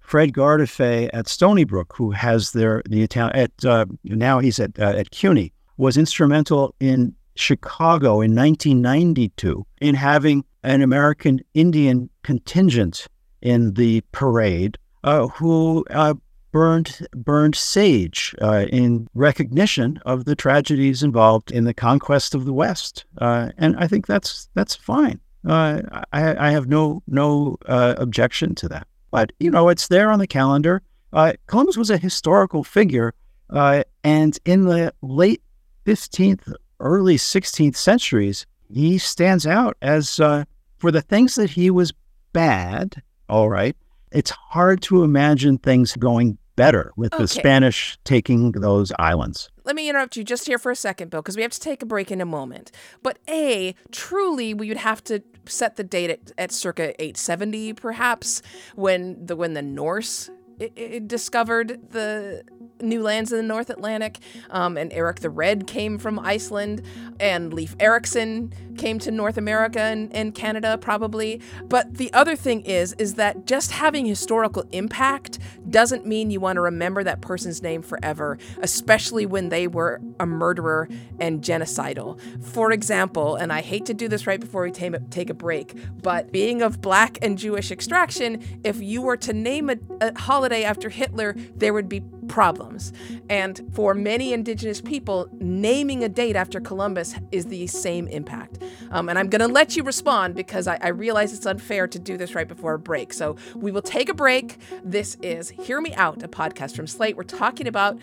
Fred 0.00 0.32
Gardaphé 0.32 1.10
at 1.12 1.28
Stony 1.28 1.64
Brook, 1.64 1.94
who 1.96 2.10
has 2.12 2.52
their 2.52 2.82
the 2.88 3.02
Italian 3.02 3.36
at 3.36 3.64
uh, 3.64 3.86
now 4.04 4.38
he's 4.38 4.58
at 4.58 4.78
uh, 4.78 4.94
at 4.96 5.10
CUNY, 5.10 5.52
was 5.76 5.96
instrumental 5.96 6.74
in 6.80 7.14
Chicago 7.36 8.20
in 8.20 8.34
1992 8.34 9.64
in 9.80 9.94
having 9.94 10.44
an 10.64 10.82
American 10.82 11.40
Indian 11.54 12.10
contingent 12.22 13.06
in 13.40 13.74
the 13.74 14.02
parade 14.12 14.76
uh, 15.04 15.28
who 15.28 15.84
uh, 15.90 16.14
burned 16.50 17.06
burned 17.14 17.54
sage 17.54 18.34
uh, 18.40 18.66
in 18.70 19.08
recognition 19.14 20.00
of 20.04 20.24
the 20.24 20.36
tragedies 20.36 21.02
involved 21.02 21.50
in 21.50 21.64
the 21.64 21.74
conquest 21.74 22.34
of 22.34 22.44
the 22.44 22.52
West, 22.52 23.04
uh, 23.18 23.50
and 23.58 23.76
I 23.76 23.86
think 23.86 24.06
that's 24.06 24.48
that's 24.54 24.74
fine. 24.74 25.20
Uh, 25.46 25.82
I, 26.12 26.48
I 26.48 26.50
have 26.50 26.68
no 26.68 27.02
no 27.06 27.56
uh, 27.66 27.94
objection 27.98 28.54
to 28.56 28.68
that. 28.68 28.86
But 29.10 29.32
you 29.40 29.50
know, 29.50 29.68
it's 29.68 29.88
there 29.88 30.10
on 30.10 30.18
the 30.18 30.26
calendar. 30.26 30.82
Uh, 31.12 31.32
Columbus 31.46 31.76
was 31.76 31.90
a 31.90 31.98
historical 31.98 32.64
figure, 32.64 33.14
uh, 33.50 33.84
and 34.04 34.38
in 34.44 34.64
the 34.64 34.92
late 35.00 35.42
15th, 35.86 36.52
early 36.80 37.16
16th 37.16 37.76
centuries, 37.76 38.44
he 38.70 38.98
stands 38.98 39.46
out 39.46 39.76
as 39.80 40.16
for 40.16 40.92
the 40.92 41.02
things 41.02 41.34
that 41.36 41.50
he 41.50 41.70
was 41.70 41.92
bad. 42.32 43.02
All 43.28 43.48
right, 43.48 43.76
it's 44.12 44.30
hard 44.30 44.82
to 44.82 45.04
imagine 45.04 45.58
things 45.58 45.94
going 45.96 46.38
better 46.56 46.92
with 46.96 47.12
the 47.12 47.28
Spanish 47.28 47.96
taking 48.04 48.50
those 48.52 48.92
islands. 48.98 49.48
Let 49.64 49.76
me 49.76 49.88
interrupt 49.88 50.16
you 50.16 50.24
just 50.24 50.46
here 50.46 50.58
for 50.58 50.72
a 50.72 50.76
second, 50.76 51.10
Bill, 51.10 51.22
because 51.22 51.36
we 51.36 51.42
have 51.42 51.52
to 51.52 51.60
take 51.60 51.82
a 51.82 51.86
break 51.86 52.10
in 52.10 52.20
a 52.20 52.26
moment. 52.26 52.72
But 53.02 53.18
A, 53.28 53.74
truly, 53.92 54.54
we 54.54 54.68
would 54.68 54.76
have 54.78 55.04
to 55.04 55.22
set 55.46 55.76
the 55.76 55.84
date 55.84 56.10
at, 56.10 56.32
at 56.36 56.52
circa 56.52 57.00
870, 57.00 57.74
perhaps, 57.74 58.42
when 58.74 59.24
the 59.24 59.36
when 59.36 59.54
the 59.54 59.62
Norse 59.62 60.30
i 60.60 60.70
i 60.78 61.00
discovered 61.04 61.90
the 61.90 62.42
new 62.82 63.02
lands 63.02 63.32
in 63.32 63.38
the 63.38 63.44
North 63.44 63.70
Atlantic, 63.70 64.18
um, 64.50 64.76
and 64.76 64.92
Eric 64.92 65.20
the 65.20 65.30
Red 65.30 65.66
came 65.66 65.98
from 65.98 66.18
Iceland, 66.18 66.82
and 67.20 67.52
Leif 67.52 67.74
Erikson 67.80 68.52
came 68.76 68.98
to 69.00 69.10
North 69.10 69.36
America 69.36 69.80
and, 69.80 70.14
and 70.14 70.34
Canada, 70.34 70.78
probably. 70.78 71.40
But 71.64 71.94
the 71.94 72.12
other 72.12 72.36
thing 72.36 72.62
is, 72.62 72.92
is 72.94 73.14
that 73.14 73.46
just 73.46 73.72
having 73.72 74.06
historical 74.06 74.64
impact 74.70 75.38
doesn't 75.68 76.06
mean 76.06 76.30
you 76.30 76.40
want 76.40 76.56
to 76.56 76.60
remember 76.60 77.02
that 77.04 77.20
person's 77.20 77.62
name 77.62 77.82
forever, 77.82 78.38
especially 78.58 79.26
when 79.26 79.48
they 79.48 79.66
were 79.66 80.00
a 80.20 80.26
murderer 80.26 80.88
and 81.18 81.42
genocidal. 81.42 82.20
For 82.44 82.70
example, 82.72 83.34
and 83.36 83.52
I 83.52 83.60
hate 83.60 83.86
to 83.86 83.94
do 83.94 84.08
this 84.08 84.26
right 84.26 84.40
before 84.40 84.62
we 84.62 84.70
ta- 84.70 84.98
take 85.10 85.28
a 85.28 85.34
break, 85.34 85.74
but 86.02 86.30
being 86.30 86.62
of 86.62 86.80
black 86.80 87.18
and 87.20 87.36
Jewish 87.36 87.70
extraction, 87.72 88.60
if 88.62 88.80
you 88.80 89.02
were 89.02 89.16
to 89.16 89.32
name 89.32 89.70
a, 89.70 89.76
a 90.00 90.18
holiday 90.18 90.47
holiday 90.48 90.64
after 90.64 90.88
Hitler, 90.88 91.34
there 91.56 91.74
would 91.74 91.90
be 91.90 92.00
problems. 92.26 92.92
And 93.28 93.60
for 93.74 93.92
many 93.92 94.32
indigenous 94.32 94.80
people, 94.80 95.28
naming 95.32 96.02
a 96.02 96.08
date 96.08 96.36
after 96.36 96.58
Columbus 96.58 97.14
is 97.32 97.46
the 97.46 97.66
same 97.66 98.08
impact. 98.08 98.58
Um, 98.90 99.10
and 99.10 99.18
I'm 99.18 99.28
going 99.28 99.46
to 99.46 99.48
let 99.48 99.76
you 99.76 99.82
respond 99.82 100.34
because 100.34 100.66
I, 100.66 100.78
I 100.80 100.88
realize 100.88 101.34
it's 101.34 101.44
unfair 101.44 101.86
to 101.88 101.98
do 101.98 102.16
this 102.16 102.34
right 102.34 102.48
before 102.48 102.72
a 102.74 102.78
break. 102.78 103.12
So 103.12 103.36
we 103.54 103.70
will 103.70 103.82
take 103.82 104.08
a 104.08 104.14
break. 104.14 104.58
This 104.82 105.18
is 105.22 105.50
Hear 105.50 105.82
Me 105.82 105.92
Out, 105.94 106.22
a 106.22 106.28
podcast 106.28 106.74
from 106.74 106.86
Slate. 106.86 107.16
We're 107.16 107.24
talking 107.24 107.66
about 107.66 107.98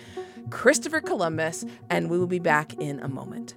Christopher 0.52 1.02
Columbus, 1.02 1.66
and 1.90 2.12
we 2.12 2.20
will 2.20 2.28
be 2.28 2.38
back 2.38 2.76
in 2.76 3.00
a 3.00 3.08
moment. 3.08 3.56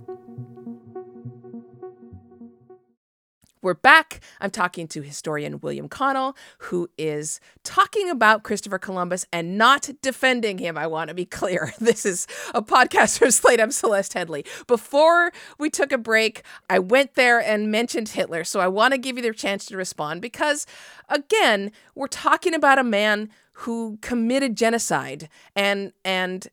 We're 3.69 3.75
back. 3.75 4.21
I'm 4.41 4.51
talking 4.51 4.89
to 4.89 5.03
historian 5.03 5.61
William 5.61 5.91
Connell, 5.91 6.35
who 6.57 6.89
is 6.97 7.39
talking 7.65 8.09
about 8.09 8.43
Christopher 8.43 8.79
Columbus 8.79 9.27
and 9.31 9.59
not 9.59 9.91
defending 10.01 10.57
him. 10.57 10.79
I 10.79 10.87
want 10.87 11.09
to 11.09 11.15
be 11.15 11.27
clear. 11.27 11.75
This 11.79 12.07
is 12.07 12.27
a 12.55 12.63
podcast 12.63 13.19
from 13.19 13.31
Slate. 13.31 13.61
I'm 13.61 13.71
Celeste 13.71 14.15
Headlee. 14.15 14.47
Before 14.67 15.33
we 15.59 15.69
took 15.69 15.93
a 15.93 15.99
break, 15.99 16.45
I 16.71 16.79
went 16.79 17.15
there 17.15 17.41
and 17.41 17.71
mentioned 17.71 18.09
Hitler. 18.09 18.43
So 18.43 18.59
I 18.59 18.69
want 18.69 18.93
to 18.95 18.99
give 18.99 19.17
you 19.19 19.23
the 19.23 19.35
chance 19.35 19.67
to 19.67 19.77
respond 19.77 20.23
because, 20.23 20.65
again, 21.11 21.71
we're 21.95 22.07
talking 22.07 22.55
about 22.55 22.79
a 22.79 22.85
man 22.85 23.29
who 23.53 23.99
committed 24.01 24.57
genocide 24.57 25.29
and 25.55 25.93
and 26.07 26.49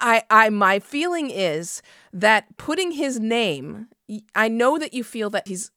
I, 0.00 0.24
I 0.28 0.50
my 0.50 0.80
feeling 0.80 1.30
is 1.30 1.80
that 2.12 2.58
putting 2.58 2.90
his 2.90 3.18
name 3.18 3.88
I 4.34 4.48
know 4.48 4.78
that 4.78 4.94
you 4.94 5.04
feel 5.04 5.30
that 5.30 5.48
he's 5.48 5.70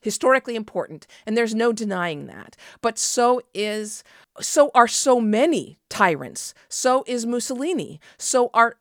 historically 0.00 0.54
important 0.54 1.06
and 1.24 1.36
there's 1.36 1.54
no 1.54 1.72
denying 1.72 2.26
that 2.26 2.56
but 2.80 2.98
so 2.98 3.40
is 3.54 4.04
so 4.40 4.70
are 4.74 4.88
so 4.88 5.20
many 5.20 5.78
tyrants 5.88 6.54
so 6.68 7.04
is 7.06 7.26
Mussolini 7.26 8.00
so 8.18 8.50
are 8.54 8.76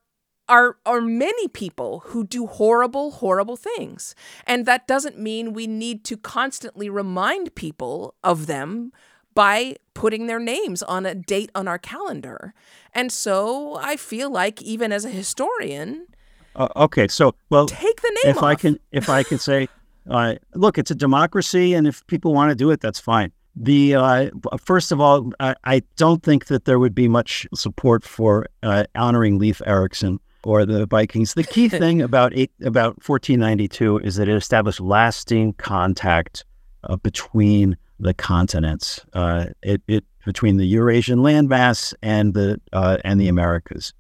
are 0.48 0.78
are 0.86 1.02
many 1.02 1.48
people 1.48 2.02
who 2.08 2.26
do 2.26 2.46
horrible 2.46 3.12
horrible 3.12 3.56
things 3.56 4.16
and 4.46 4.66
that 4.66 4.88
doesn't 4.88 5.18
mean 5.18 5.54
we 5.54 5.68
need 5.68 6.04
to 6.04 6.18
constantly 6.18 6.90
remind 6.90 7.56
people 7.56 8.14
of 8.24 8.46
them 8.46 8.92
by 9.34 9.76
putting 9.94 10.28
their 10.28 10.40
names 10.40 10.82
on 10.84 11.06
a 11.06 11.16
date 11.16 11.50
on 11.56 11.68
our 11.68 11.80
calendar 11.80 12.54
and 12.94 13.12
so 13.12 13.76
i 13.82 13.96
feel 13.96 14.30
like 14.30 14.62
even 14.62 14.92
as 14.92 15.06
a 15.06 15.10
historian 15.10 16.06
uh, 16.56 16.70
okay, 16.78 17.08
so 17.10 17.36
well, 17.50 17.66
take 17.66 18.02
the 18.02 18.18
name. 18.24 18.32
If 18.32 18.38
off. 18.38 18.44
I 18.44 18.56
can, 18.56 18.80
if 18.92 19.10
I 19.10 19.24
can 19.24 19.40
say, 19.40 19.68
uh, 20.10 20.36
look, 20.54 20.78
it's 20.78 20.92
a 20.92 20.96
democracy, 20.96 21.74
and 21.74 21.88
if 21.88 22.06
people 22.08 22.34
want 22.34 22.50
to 22.50 22.56
do 22.56 22.70
it, 22.72 22.82
that's 22.82 23.00
fine. 23.00 23.32
The 23.56 23.96
uh, 23.96 24.30
first 24.60 24.92
of 24.92 25.00
all, 25.00 25.32
I, 25.40 25.56
I, 25.64 25.82
don't 25.96 26.22
think 26.22 26.48
that 26.48 26.66
there 26.66 26.78
would 26.78 26.94
be 26.94 27.08
much 27.08 27.48
support 27.56 28.04
for 28.04 28.48
uh, 28.64 28.84
honoring 28.96 29.40
Leif 29.40 29.62
Erikson 29.66 30.20
or 30.44 30.66
the 30.66 30.86
Vikings. 30.86 31.36
The 31.36 31.44
key 31.46 31.70
thing 31.84 32.02
about 32.02 32.34
eight, 32.36 32.52
about 32.62 32.96
1492 33.08 34.00
is 34.00 34.18
that 34.18 34.28
it 34.28 34.36
established 34.36 34.82
lasting 34.82 35.54
contact 35.54 36.44
uh, 36.84 36.98
between 36.98 37.78
the 37.98 38.14
continents. 38.14 39.00
Uh, 39.14 39.46
it, 39.64 39.82
it 39.88 40.04
between 40.26 40.58
the 40.58 40.68
Eurasian 40.68 41.20
landmass 41.20 41.94
and 42.02 42.34
the 42.34 42.60
and 42.74 43.22
the 43.22 43.30
Americas. 43.30 43.94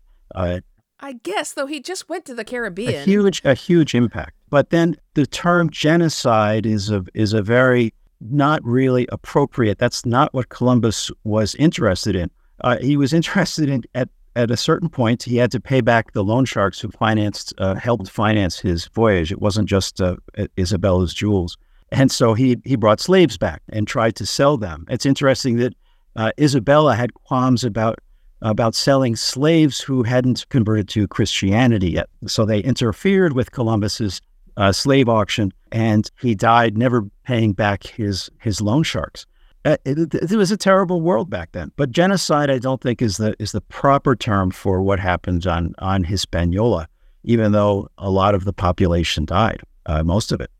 I 0.99 1.13
guess, 1.13 1.53
though 1.53 1.65
he 1.65 1.79
just 1.79 2.07
went 2.09 2.25
to 2.25 2.35
the 2.35 2.45
Caribbean. 2.45 2.95
A 2.95 3.03
huge, 3.03 3.41
a 3.43 3.53
huge 3.53 3.93
impact. 3.93 4.33
But 4.49 4.69
then 4.69 4.95
the 5.13 5.25
term 5.25 5.69
genocide 5.69 6.65
is 6.65 6.89
a 6.89 7.03
is 7.13 7.33
a 7.33 7.41
very 7.41 7.93
not 8.21 8.63
really 8.63 9.07
appropriate. 9.11 9.77
That's 9.77 10.05
not 10.05 10.33
what 10.33 10.49
Columbus 10.49 11.11
was 11.23 11.55
interested 11.55 12.15
in. 12.15 12.31
Uh, 12.61 12.77
he 12.77 12.97
was 12.97 13.13
interested 13.19 13.69
in 13.69 13.83
at 13.93 14.09
at 14.35 14.51
a 14.51 14.57
certain 14.57 14.89
point 14.89 15.23
he 15.23 15.37
had 15.37 15.51
to 15.51 15.59
pay 15.61 15.79
back 15.81 16.11
the 16.11 16.23
loan 16.23 16.45
sharks 16.45 16.79
who 16.79 16.89
financed 16.91 17.53
uh, 17.57 17.75
helped 17.75 18.09
finance 18.09 18.59
his 18.59 18.87
voyage. 18.87 19.31
It 19.31 19.41
wasn't 19.41 19.67
just 19.67 20.01
uh, 20.01 20.17
Isabella's 20.57 21.13
jewels, 21.13 21.57
and 21.91 22.11
so 22.11 22.33
he 22.33 22.57
he 22.63 22.75
brought 22.75 22.99
slaves 22.99 23.37
back 23.37 23.61
and 23.69 23.87
tried 23.87 24.15
to 24.17 24.25
sell 24.25 24.57
them. 24.57 24.85
It's 24.89 25.05
interesting 25.05 25.57
that 25.57 25.73
uh, 26.15 26.31
Isabella 26.39 26.95
had 26.95 27.13
qualms 27.13 27.63
about 27.63 27.99
about 28.45 28.75
selling 28.75 29.15
slaves 29.15 29.81
who 29.81 30.03
hadn't 30.03 30.47
converted 30.49 30.87
to 30.89 31.07
Christianity 31.07 31.91
yet. 31.91 32.07
So 32.27 32.45
they 32.45 32.59
interfered 32.59 33.33
with 33.33 33.51
Columbus's 33.51 34.21
uh, 34.55 34.71
slave 34.71 35.09
auction, 35.09 35.51
and 35.71 36.09
he 36.21 36.35
died 36.35 36.77
never 36.77 37.03
paying 37.23 37.53
back 37.53 37.83
his 37.83 38.29
his 38.39 38.61
loan 38.61 38.83
sharks. 38.83 39.25
Uh, 39.65 39.77
it, 39.83 40.13
it, 40.13 40.31
was 40.31 40.51
a 40.51 40.57
terrible 40.57 41.01
world 41.01 41.27
back 41.27 41.51
then. 41.53 41.71
But 41.75 41.89
genocide, 41.89 42.51
I 42.51 42.59
don't 42.59 42.79
think, 42.79 43.01
is 43.01 43.17
the 43.17 43.35
is 43.39 43.51
the 43.51 43.61
proper 43.61 44.15
term 44.15 44.51
for 44.51 44.81
what 44.81 44.99
happened 44.99 45.47
on 45.47 45.73
on 45.79 46.03
Hispaniola, 46.03 46.87
even 47.23 47.51
though 47.51 47.89
a 47.97 48.11
lot 48.11 48.35
of 48.35 48.45
the 48.45 48.53
population 48.53 49.25
died, 49.25 49.61
uh, 49.87 50.03
most 50.03 50.31
of 50.31 50.39
it. 50.39 50.51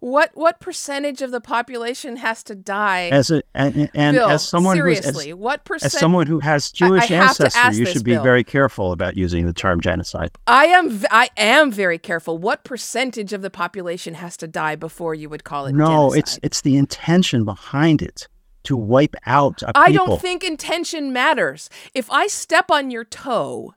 What 0.00 0.30
what 0.34 0.60
percentage 0.60 1.22
of 1.22 1.32
the 1.32 1.40
population 1.40 2.16
has 2.16 2.44
to 2.44 2.54
die? 2.54 3.08
As 3.08 3.32
a 3.32 3.42
and, 3.52 3.90
and 3.94 4.16
Bill, 4.16 4.28
as 4.28 4.46
someone 4.46 4.76
seriously, 4.76 5.30
as, 5.30 5.34
what 5.34 5.64
percent? 5.64 5.92
As 5.92 5.98
someone 5.98 6.28
who 6.28 6.38
has 6.38 6.70
Jewish 6.70 7.10
I, 7.10 7.16
I 7.16 7.24
ancestry, 7.24 7.78
you 7.78 7.84
this, 7.84 7.94
should 7.94 8.04
be 8.04 8.12
Bill. 8.12 8.22
very 8.22 8.44
careful 8.44 8.92
about 8.92 9.16
using 9.16 9.46
the 9.46 9.52
term 9.52 9.80
genocide. 9.80 10.30
I 10.46 10.66
am 10.66 11.02
I 11.10 11.30
am 11.36 11.72
very 11.72 11.98
careful. 11.98 12.38
What 12.38 12.62
percentage 12.62 13.32
of 13.32 13.42
the 13.42 13.50
population 13.50 14.14
has 14.14 14.36
to 14.36 14.46
die 14.46 14.76
before 14.76 15.16
you 15.16 15.28
would 15.28 15.42
call 15.42 15.66
it? 15.66 15.74
No, 15.74 15.86
genocide? 15.86 16.18
it's 16.18 16.38
it's 16.44 16.60
the 16.60 16.76
intention 16.76 17.44
behind 17.44 18.00
it 18.00 18.28
to 18.64 18.76
wipe 18.76 19.16
out. 19.26 19.64
I 19.74 19.90
don't 19.90 20.20
think 20.20 20.44
intention 20.44 21.12
matters. 21.12 21.70
If 21.92 22.08
I 22.10 22.28
step 22.28 22.70
on 22.70 22.92
your 22.92 23.04
toe 23.04 23.74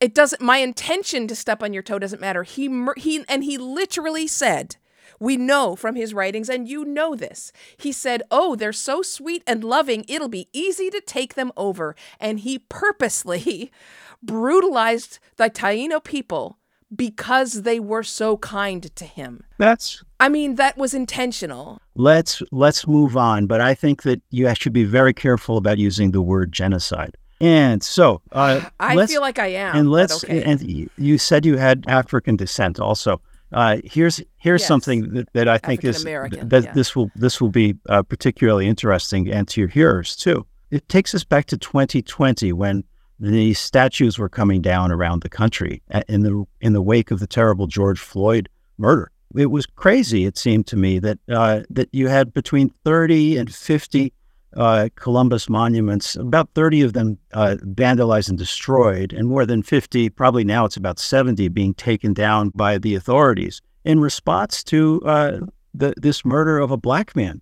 it 0.00 0.14
doesn't 0.14 0.40
my 0.40 0.56
intention 0.58 1.28
to 1.28 1.36
step 1.36 1.62
on 1.62 1.72
your 1.72 1.82
toe 1.82 1.98
doesn't 1.98 2.20
matter 2.20 2.42
he 2.42 2.70
he 2.96 3.24
and 3.28 3.44
he 3.44 3.58
literally 3.58 4.26
said 4.26 4.76
we 5.20 5.36
know 5.36 5.76
from 5.76 5.94
his 5.94 6.14
writings, 6.14 6.48
and 6.48 6.68
you 6.68 6.84
know 6.84 7.14
this. 7.14 7.52
He 7.76 7.92
said, 7.92 8.22
Oh, 8.30 8.56
they're 8.56 8.72
so 8.72 9.02
sweet 9.02 9.44
and 9.46 9.62
loving, 9.62 10.04
it'll 10.08 10.28
be 10.28 10.48
easy 10.52 10.90
to 10.90 11.00
take 11.00 11.34
them 11.34 11.52
over. 11.56 11.94
And 12.18 12.40
he 12.40 12.58
purposely 12.58 13.70
brutalized 14.22 15.18
the 15.36 15.50
Taino 15.50 16.02
people 16.02 16.56
because 16.94 17.62
they 17.62 17.78
were 17.78 18.02
so 18.02 18.36
kind 18.38 18.94
to 18.96 19.04
him. 19.04 19.44
That's 19.58 20.02
I 20.18 20.28
mean 20.28 20.56
that 20.56 20.76
was 20.76 20.94
intentional. 20.94 21.80
Let's 21.94 22.42
let's 22.50 22.86
move 22.86 23.16
on, 23.16 23.46
but 23.46 23.60
I 23.60 23.74
think 23.74 24.02
that 24.02 24.20
you 24.30 24.52
should 24.54 24.72
be 24.72 24.84
very 24.84 25.14
careful 25.14 25.56
about 25.56 25.78
using 25.78 26.10
the 26.10 26.22
word 26.22 26.52
genocide. 26.52 27.16
And 27.40 27.82
so 27.82 28.20
uh, 28.32 28.60
I 28.78 29.06
feel 29.06 29.22
like 29.22 29.38
I 29.38 29.46
am. 29.46 29.74
And 29.76 29.90
let's 29.90 30.24
okay. 30.24 30.42
and 30.42 30.90
you 30.96 31.16
said 31.16 31.46
you 31.46 31.56
had 31.56 31.84
African 31.88 32.36
descent 32.36 32.78
also. 32.78 33.20
Uh, 33.52 33.78
here's 33.84 34.22
here's 34.36 34.60
yes. 34.62 34.68
something 34.68 35.12
that, 35.14 35.32
that 35.32 35.48
I 35.48 35.58
think 35.58 35.84
is 35.84 36.04
that 36.04 36.62
yeah. 36.64 36.72
this 36.72 36.94
will 36.94 37.10
this 37.16 37.40
will 37.40 37.50
be 37.50 37.76
uh, 37.88 38.02
particularly 38.02 38.68
interesting 38.68 39.30
and 39.30 39.48
to 39.48 39.60
your 39.60 39.68
hearers 39.68 40.16
too. 40.16 40.46
It 40.70 40.88
takes 40.88 41.14
us 41.14 41.24
back 41.24 41.46
to 41.46 41.58
2020 41.58 42.52
when 42.52 42.84
the 43.18 43.52
statues 43.54 44.18
were 44.18 44.28
coming 44.28 44.62
down 44.62 44.92
around 44.92 45.22
the 45.22 45.28
country 45.28 45.82
in 46.08 46.22
the 46.22 46.44
in 46.60 46.72
the 46.72 46.82
wake 46.82 47.10
of 47.10 47.18
the 47.18 47.26
terrible 47.26 47.66
George 47.66 47.98
Floyd 47.98 48.48
murder. 48.78 49.10
It 49.36 49.50
was 49.50 49.66
crazy. 49.66 50.24
It 50.24 50.38
seemed 50.38 50.66
to 50.68 50.76
me 50.76 50.98
that 51.00 51.18
uh, 51.30 51.62
that 51.70 51.88
you 51.92 52.08
had 52.08 52.32
between 52.32 52.70
30 52.84 53.36
and 53.36 53.52
50 53.52 54.12
uh, 54.56 54.88
Columbus 54.96 55.48
monuments, 55.48 56.16
about 56.16 56.50
30 56.54 56.82
of 56.82 56.92
them 56.92 57.18
uh, 57.32 57.56
vandalized 57.62 58.28
and 58.28 58.38
destroyed, 58.38 59.12
and 59.12 59.28
more 59.28 59.46
than 59.46 59.62
50, 59.62 60.10
probably 60.10 60.44
now 60.44 60.64
it's 60.64 60.76
about 60.76 60.98
70, 60.98 61.48
being 61.48 61.74
taken 61.74 62.12
down 62.12 62.50
by 62.50 62.78
the 62.78 62.94
authorities 62.94 63.60
in 63.84 64.00
response 64.00 64.64
to 64.64 65.00
uh, 65.04 65.38
the, 65.74 65.94
this 65.96 66.24
murder 66.24 66.58
of 66.58 66.70
a 66.70 66.76
black 66.76 67.14
man. 67.14 67.40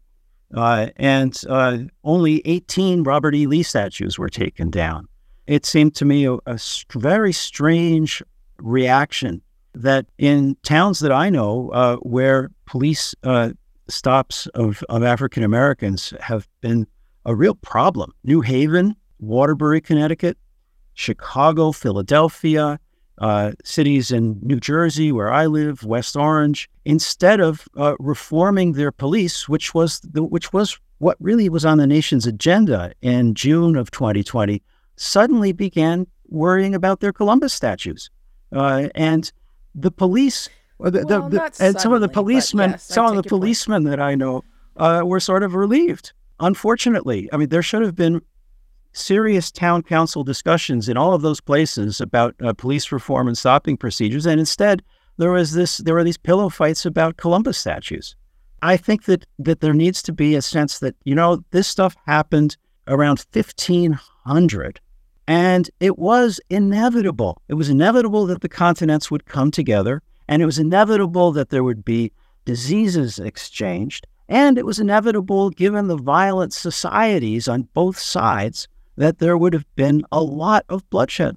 Uh, 0.54 0.88
and 0.96 1.42
uh, 1.48 1.78
only 2.04 2.40
18 2.46 3.02
Robert 3.02 3.34
E. 3.34 3.46
Lee 3.46 3.62
statues 3.62 4.18
were 4.18 4.30
taken 4.30 4.70
down. 4.70 5.06
It 5.46 5.66
seemed 5.66 5.94
to 5.96 6.04
me 6.04 6.26
a, 6.26 6.34
a 6.46 6.58
very 6.94 7.32
strange 7.32 8.22
reaction 8.58 9.42
that 9.74 10.06
in 10.16 10.56
towns 10.62 11.00
that 11.00 11.12
I 11.12 11.30
know 11.30 11.70
uh, 11.70 11.96
where 11.96 12.50
police 12.66 13.14
stops 13.88 14.46
of, 14.48 14.82
of 14.88 15.02
African 15.02 15.42
Americans 15.42 16.12
have 16.20 16.46
been 16.60 16.86
a 17.28 17.34
real 17.34 17.54
problem. 17.54 18.12
New 18.24 18.40
Haven, 18.40 18.96
Waterbury, 19.20 19.82
Connecticut, 19.82 20.38
Chicago, 20.94 21.72
Philadelphia, 21.72 22.80
uh, 23.18 23.52
cities 23.62 24.10
in 24.10 24.38
New 24.42 24.58
Jersey, 24.58 25.12
where 25.12 25.30
I 25.30 25.44
live, 25.44 25.84
West 25.84 26.16
Orange, 26.16 26.70
instead 26.86 27.38
of 27.38 27.68
uh, 27.76 27.96
reforming 27.98 28.72
their 28.72 28.90
police, 28.90 29.46
which 29.46 29.74
was 29.74 30.00
the, 30.00 30.24
which 30.24 30.54
was 30.54 30.78
what 30.98 31.18
really 31.20 31.50
was 31.50 31.66
on 31.66 31.76
the 31.76 31.86
nation's 31.86 32.26
agenda 32.26 32.94
in 33.02 33.34
June 33.34 33.76
of 33.76 33.90
2020, 33.90 34.62
suddenly 34.96 35.52
began 35.52 36.06
worrying 36.28 36.74
about 36.74 37.00
their 37.00 37.12
Columbus 37.12 37.52
statues, 37.52 38.08
uh, 38.52 38.88
and 38.94 39.30
the 39.74 39.90
police. 39.90 40.48
The, 40.80 41.04
well, 41.04 41.28
the, 41.28 41.50
the, 41.50 41.56
and 41.60 41.78
some 41.78 41.92
of 41.92 42.00
the 42.00 42.08
policemen, 42.08 42.70
yes, 42.70 42.84
some 42.84 43.04
of 43.04 43.22
the 43.22 43.28
policemen 43.28 43.82
point. 43.82 43.90
that 43.90 44.00
I 44.00 44.14
know, 44.14 44.44
uh, 44.78 45.02
were 45.04 45.20
sort 45.20 45.42
of 45.42 45.54
relieved 45.54 46.12
unfortunately, 46.40 47.28
I 47.32 47.36
mean, 47.36 47.48
there 47.48 47.62
should 47.62 47.82
have 47.82 47.96
been 47.96 48.20
serious 48.92 49.50
town 49.50 49.82
council 49.82 50.24
discussions 50.24 50.88
in 50.88 50.96
all 50.96 51.14
of 51.14 51.22
those 51.22 51.40
places 51.40 52.00
about 52.00 52.34
uh, 52.42 52.52
police 52.52 52.90
reform 52.90 53.28
and 53.28 53.38
stopping 53.38 53.76
procedures, 53.76 54.26
and 54.26 54.40
instead 54.40 54.82
there 55.18 55.32
was 55.32 55.52
this 55.52 55.78
there 55.78 55.94
were 55.94 56.04
these 56.04 56.16
pillow 56.16 56.48
fights 56.48 56.86
about 56.86 57.16
Columbus 57.16 57.58
statues. 57.58 58.16
I 58.62 58.76
think 58.76 59.04
that 59.04 59.26
that 59.38 59.60
there 59.60 59.74
needs 59.74 60.02
to 60.02 60.12
be 60.12 60.34
a 60.34 60.42
sense 60.42 60.78
that 60.80 60.96
you 61.04 61.14
know 61.14 61.44
this 61.50 61.68
stuff 61.68 61.96
happened 62.06 62.56
around 62.86 63.24
1500 63.32 64.80
and 65.26 65.70
it 65.78 65.98
was 65.98 66.40
inevitable. 66.48 67.42
It 67.48 67.54
was 67.54 67.68
inevitable 67.68 68.24
that 68.26 68.40
the 68.40 68.48
continents 68.48 69.10
would 69.10 69.26
come 69.26 69.50
together 69.50 70.02
and 70.26 70.40
it 70.40 70.46
was 70.46 70.58
inevitable 70.58 71.32
that 71.32 71.50
there 71.50 71.62
would 71.62 71.84
be 71.84 72.12
diseases 72.46 73.18
exchanged 73.18 74.06
and 74.28 74.58
it 74.58 74.66
was 74.66 74.78
inevitable 74.78 75.50
given 75.50 75.88
the 75.88 75.96
violent 75.96 76.52
societies 76.52 77.48
on 77.48 77.68
both 77.74 77.98
sides 77.98 78.68
that 78.96 79.18
there 79.18 79.38
would 79.38 79.52
have 79.52 79.66
been 79.76 80.04
a 80.12 80.20
lot 80.20 80.64
of 80.68 80.88
bloodshed. 80.90 81.36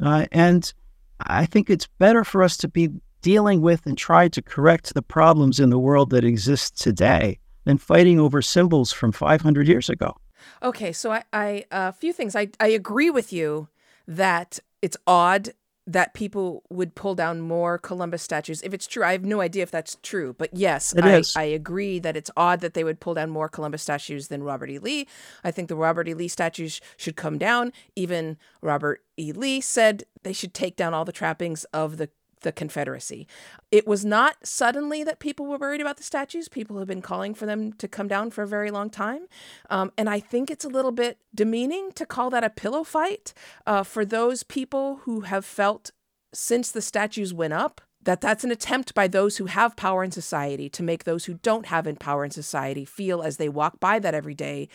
Uh, 0.00 0.26
and 0.32 0.72
I 1.20 1.44
think 1.44 1.68
it's 1.68 1.88
better 1.98 2.24
for 2.24 2.42
us 2.42 2.56
to 2.58 2.68
be 2.68 2.88
dealing 3.20 3.60
with 3.60 3.84
and 3.84 3.98
try 3.98 4.28
to 4.28 4.40
correct 4.40 4.94
the 4.94 5.02
problems 5.02 5.60
in 5.60 5.70
the 5.70 5.78
world 5.78 6.10
that 6.10 6.24
exist 6.24 6.80
today 6.80 7.38
than 7.64 7.76
fighting 7.76 8.18
over 8.18 8.40
symbols 8.40 8.92
from 8.92 9.12
500 9.12 9.68
years 9.68 9.90
ago. 9.90 10.16
Okay, 10.62 10.92
so 10.92 11.20
I, 11.32 11.64
a 11.70 11.92
few 11.92 12.12
things. 12.12 12.34
I, 12.34 12.48
I 12.58 12.68
agree 12.68 13.10
with 13.10 13.32
you 13.32 13.68
that 14.06 14.58
it's 14.80 14.96
odd 15.06 15.50
that 15.92 16.14
people 16.14 16.62
would 16.70 16.94
pull 16.94 17.14
down 17.14 17.40
more 17.40 17.76
Columbus 17.76 18.22
statues. 18.22 18.62
If 18.62 18.72
it's 18.72 18.86
true, 18.86 19.02
I 19.02 19.12
have 19.12 19.24
no 19.24 19.40
idea 19.40 19.64
if 19.64 19.70
that's 19.70 19.96
true, 20.02 20.34
but 20.38 20.50
yes, 20.52 20.94
it 20.94 21.04
I, 21.04 21.16
is. 21.16 21.36
I 21.36 21.42
agree 21.42 21.98
that 21.98 22.16
it's 22.16 22.30
odd 22.36 22.60
that 22.60 22.74
they 22.74 22.84
would 22.84 23.00
pull 23.00 23.14
down 23.14 23.30
more 23.30 23.48
Columbus 23.48 23.82
statues 23.82 24.28
than 24.28 24.42
Robert 24.42 24.70
E. 24.70 24.78
Lee. 24.78 25.08
I 25.42 25.50
think 25.50 25.68
the 25.68 25.76
Robert 25.76 26.08
E. 26.08 26.14
Lee 26.14 26.28
statues 26.28 26.80
should 26.96 27.16
come 27.16 27.38
down. 27.38 27.72
Even 27.96 28.36
Robert 28.62 29.02
E. 29.18 29.32
Lee 29.32 29.60
said 29.60 30.04
they 30.22 30.32
should 30.32 30.54
take 30.54 30.76
down 30.76 30.94
all 30.94 31.04
the 31.04 31.12
trappings 31.12 31.64
of 31.72 31.96
the 31.96 32.10
the 32.40 32.52
Confederacy. 32.52 33.26
It 33.70 33.86
was 33.86 34.04
not 34.04 34.36
suddenly 34.46 35.04
that 35.04 35.18
people 35.18 35.46
were 35.46 35.58
worried 35.58 35.80
about 35.80 35.96
the 35.96 36.02
statues. 36.02 36.48
People 36.48 36.78
have 36.78 36.88
been 36.88 37.02
calling 37.02 37.34
for 37.34 37.46
them 37.46 37.72
to 37.74 37.88
come 37.88 38.08
down 38.08 38.30
for 38.30 38.42
a 38.42 38.48
very 38.48 38.70
long 38.70 38.90
time. 38.90 39.26
Um, 39.68 39.92
and 39.96 40.08
I 40.08 40.20
think 40.20 40.50
it's 40.50 40.64
a 40.64 40.68
little 40.68 40.92
bit 40.92 41.18
demeaning 41.34 41.92
to 41.92 42.06
call 42.06 42.30
that 42.30 42.44
a 42.44 42.50
pillow 42.50 42.84
fight 42.84 43.32
uh, 43.66 43.82
for 43.82 44.04
those 44.04 44.42
people 44.42 44.96
who 45.04 45.20
have 45.22 45.44
felt 45.44 45.90
since 46.32 46.70
the 46.70 46.82
statues 46.82 47.34
went 47.34 47.52
up 47.52 47.80
that 48.02 48.20
that's 48.20 48.44
an 48.44 48.50
attempt 48.50 48.94
by 48.94 49.06
those 49.06 49.36
who 49.36 49.46
have 49.46 49.76
power 49.76 50.02
in 50.02 50.10
society 50.10 50.68
to 50.70 50.82
make 50.82 51.04
those 51.04 51.26
who 51.26 51.34
don't 51.34 51.66
have 51.66 51.86
power 51.98 52.24
in 52.24 52.30
society 52.30 52.84
feel 52.84 53.22
as 53.22 53.36
they 53.36 53.48
walk 53.48 53.78
by 53.80 53.98
that 53.98 54.14
every 54.14 54.34
day 54.34 54.68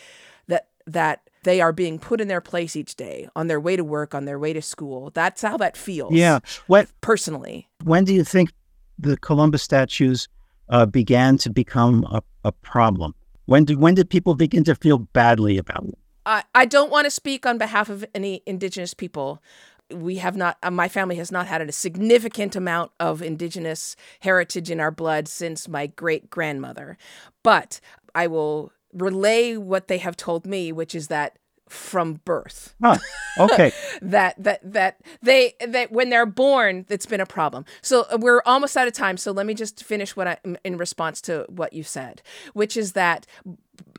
that 0.48 0.68
that 0.86 1.30
they 1.46 1.62
are 1.62 1.72
being 1.72 1.98
put 1.98 2.20
in 2.20 2.28
their 2.28 2.42
place 2.42 2.76
each 2.76 2.96
day 2.96 3.30
on 3.36 3.48
their 3.48 3.60
way 3.60 3.78
to 3.78 3.84
work, 3.84 4.14
on 4.14 4.26
their 4.26 4.38
way 4.38 4.52
to 4.52 4.62
school. 4.62 5.12
That's 5.14 5.42
how 5.42 5.56
that 5.58 5.78
feels. 5.78 6.12
Yeah. 6.14 6.40
What 6.68 6.90
personally? 7.00 7.70
When 7.84 8.04
do 8.04 8.14
you 8.14 8.26
think 8.26 8.52
the 9.00 9.16
Columbus 9.18 9.64
statues 9.64 10.28
uh, 10.70 10.86
began 10.86 11.38
to 11.38 11.50
become 11.50 12.04
a, 12.06 12.22
a 12.44 12.52
problem? 12.52 13.16
When 13.46 13.64
did 13.64 13.80
when 13.80 13.94
did 13.94 14.10
people 14.10 14.36
begin 14.36 14.64
to 14.66 14.76
feel 14.76 14.98
badly 14.98 15.58
about 15.58 15.84
them? 15.84 15.94
I, 16.26 16.44
I 16.56 16.66
don't 16.66 16.92
want 16.92 17.06
to 17.06 17.12
speak 17.12 17.46
on 17.46 17.60
behalf 17.60 17.90
of 17.90 18.04
any 18.16 18.42
indigenous 18.46 18.96
people. 18.96 19.42
We 19.92 20.16
have 20.16 20.36
not, 20.36 20.58
uh, 20.64 20.72
my 20.72 20.88
family 20.88 21.18
has 21.18 21.32
not 21.32 21.46
had 21.46 21.62
a 21.62 21.72
significant 21.72 22.56
amount 22.56 22.92
of 23.00 23.22
indigenous 23.22 23.96
heritage 24.22 24.72
in 24.72 24.80
our 24.80 24.90
blood 24.90 25.28
since 25.28 25.68
my 25.68 25.86
great 25.86 26.32
grandmother. 26.32 26.98
But 27.44 27.80
I 28.16 28.26
will 28.26 28.72
relay 28.96 29.58
what 29.58 29.88
they 29.88 29.98
have 30.00 30.18
told 30.18 30.46
me, 30.46 30.72
which 30.72 30.96
is 30.96 31.08
that 31.08 31.38
from 31.70 32.22
birth. 32.26 32.76
Huh. 32.82 32.98
Okay. 33.40 33.72
that 34.02 34.36
that 34.42 34.74
that 34.74 35.02
they 35.22 35.56
that 35.66 35.92
when 35.92 36.10
they're 36.10 36.26
born, 36.26 36.86
it's 36.90 37.06
been 37.06 37.22
a 37.22 37.26
problem. 37.26 37.66
So 37.82 38.06
uh, 38.12 38.18
we're 38.20 38.42
almost 38.46 38.78
out 38.78 38.88
of 38.88 38.94
time. 38.94 39.18
So 39.18 39.32
let 39.32 39.46
me 39.46 39.54
just 39.54 39.84
finish 39.84 40.16
what 40.16 40.28
I 40.28 40.38
in 40.64 40.78
response 40.78 41.22
to 41.22 41.46
what 41.50 41.74
you 41.74 41.84
said, 41.84 42.22
which 42.54 42.78
is 42.78 42.94
that 42.94 43.26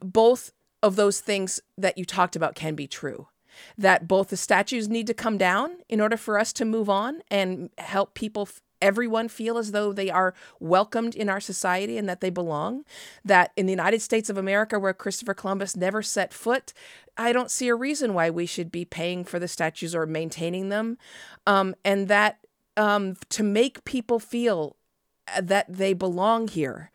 both 0.01 0.53
of 0.83 0.97
those 0.97 1.21
things 1.21 1.61
that 1.77 1.99
you 1.99 2.05
talked 2.05 2.37
about 2.37 2.55
can 2.55 2.75
be 2.75 2.87
true. 2.87 3.29
That 3.79 4.07
both 4.07 4.29
the 4.29 4.37
statues 4.37 4.89
need 4.89 5.07
to 5.07 5.15
come 5.15 5.39
down 5.39 5.79
in 5.89 6.01
order 6.01 6.19
for 6.19 6.39
us 6.39 6.53
to 6.55 6.65
move 6.65 6.91
on 6.91 7.23
and 7.31 7.71
help 7.79 8.15
people 8.15 8.49
everyone 8.81 9.29
feel 9.29 9.59
as 9.59 9.73
though 9.73 9.93
they 9.93 10.11
are 10.11 10.35
welcomed 10.61 11.15
in 11.15 11.29
our 11.29 11.41
society 11.41 11.99
and 11.99 12.09
that 12.09 12.21
they 12.21 12.31
belong. 12.31 12.85
That 13.25 13.53
in 13.57 13.67
the 13.67 13.73
United 13.73 14.03
States 14.03 14.31
of 14.31 14.37
America, 14.37 14.79
where 14.79 14.95
Christopher 14.95 15.35
Columbus 15.35 15.77
never 15.77 16.03
set 16.03 16.33
foot, 16.33 16.73
I 17.17 17.33
don't 17.33 17.51
see 17.51 17.69
a 17.69 17.75
reason 17.75 18.15
why 18.15 18.31
we 18.31 18.47
should 18.47 18.71
be 18.71 18.85
paying 18.85 19.25
for 19.25 19.39
the 19.39 19.49
statues 19.49 19.95
or 19.95 20.07
maintaining 20.07 20.69
them. 20.69 20.99
Um, 21.47 21.75
and 21.85 22.09
that 22.09 22.39
um, 22.77 23.17
to 23.31 23.43
make 23.43 23.85
people 23.85 24.19
feel 24.19 24.77
uh, 25.35 25.41
that 25.43 25.67
they 25.69 25.95
belong 25.95 26.49
here. 26.49 26.91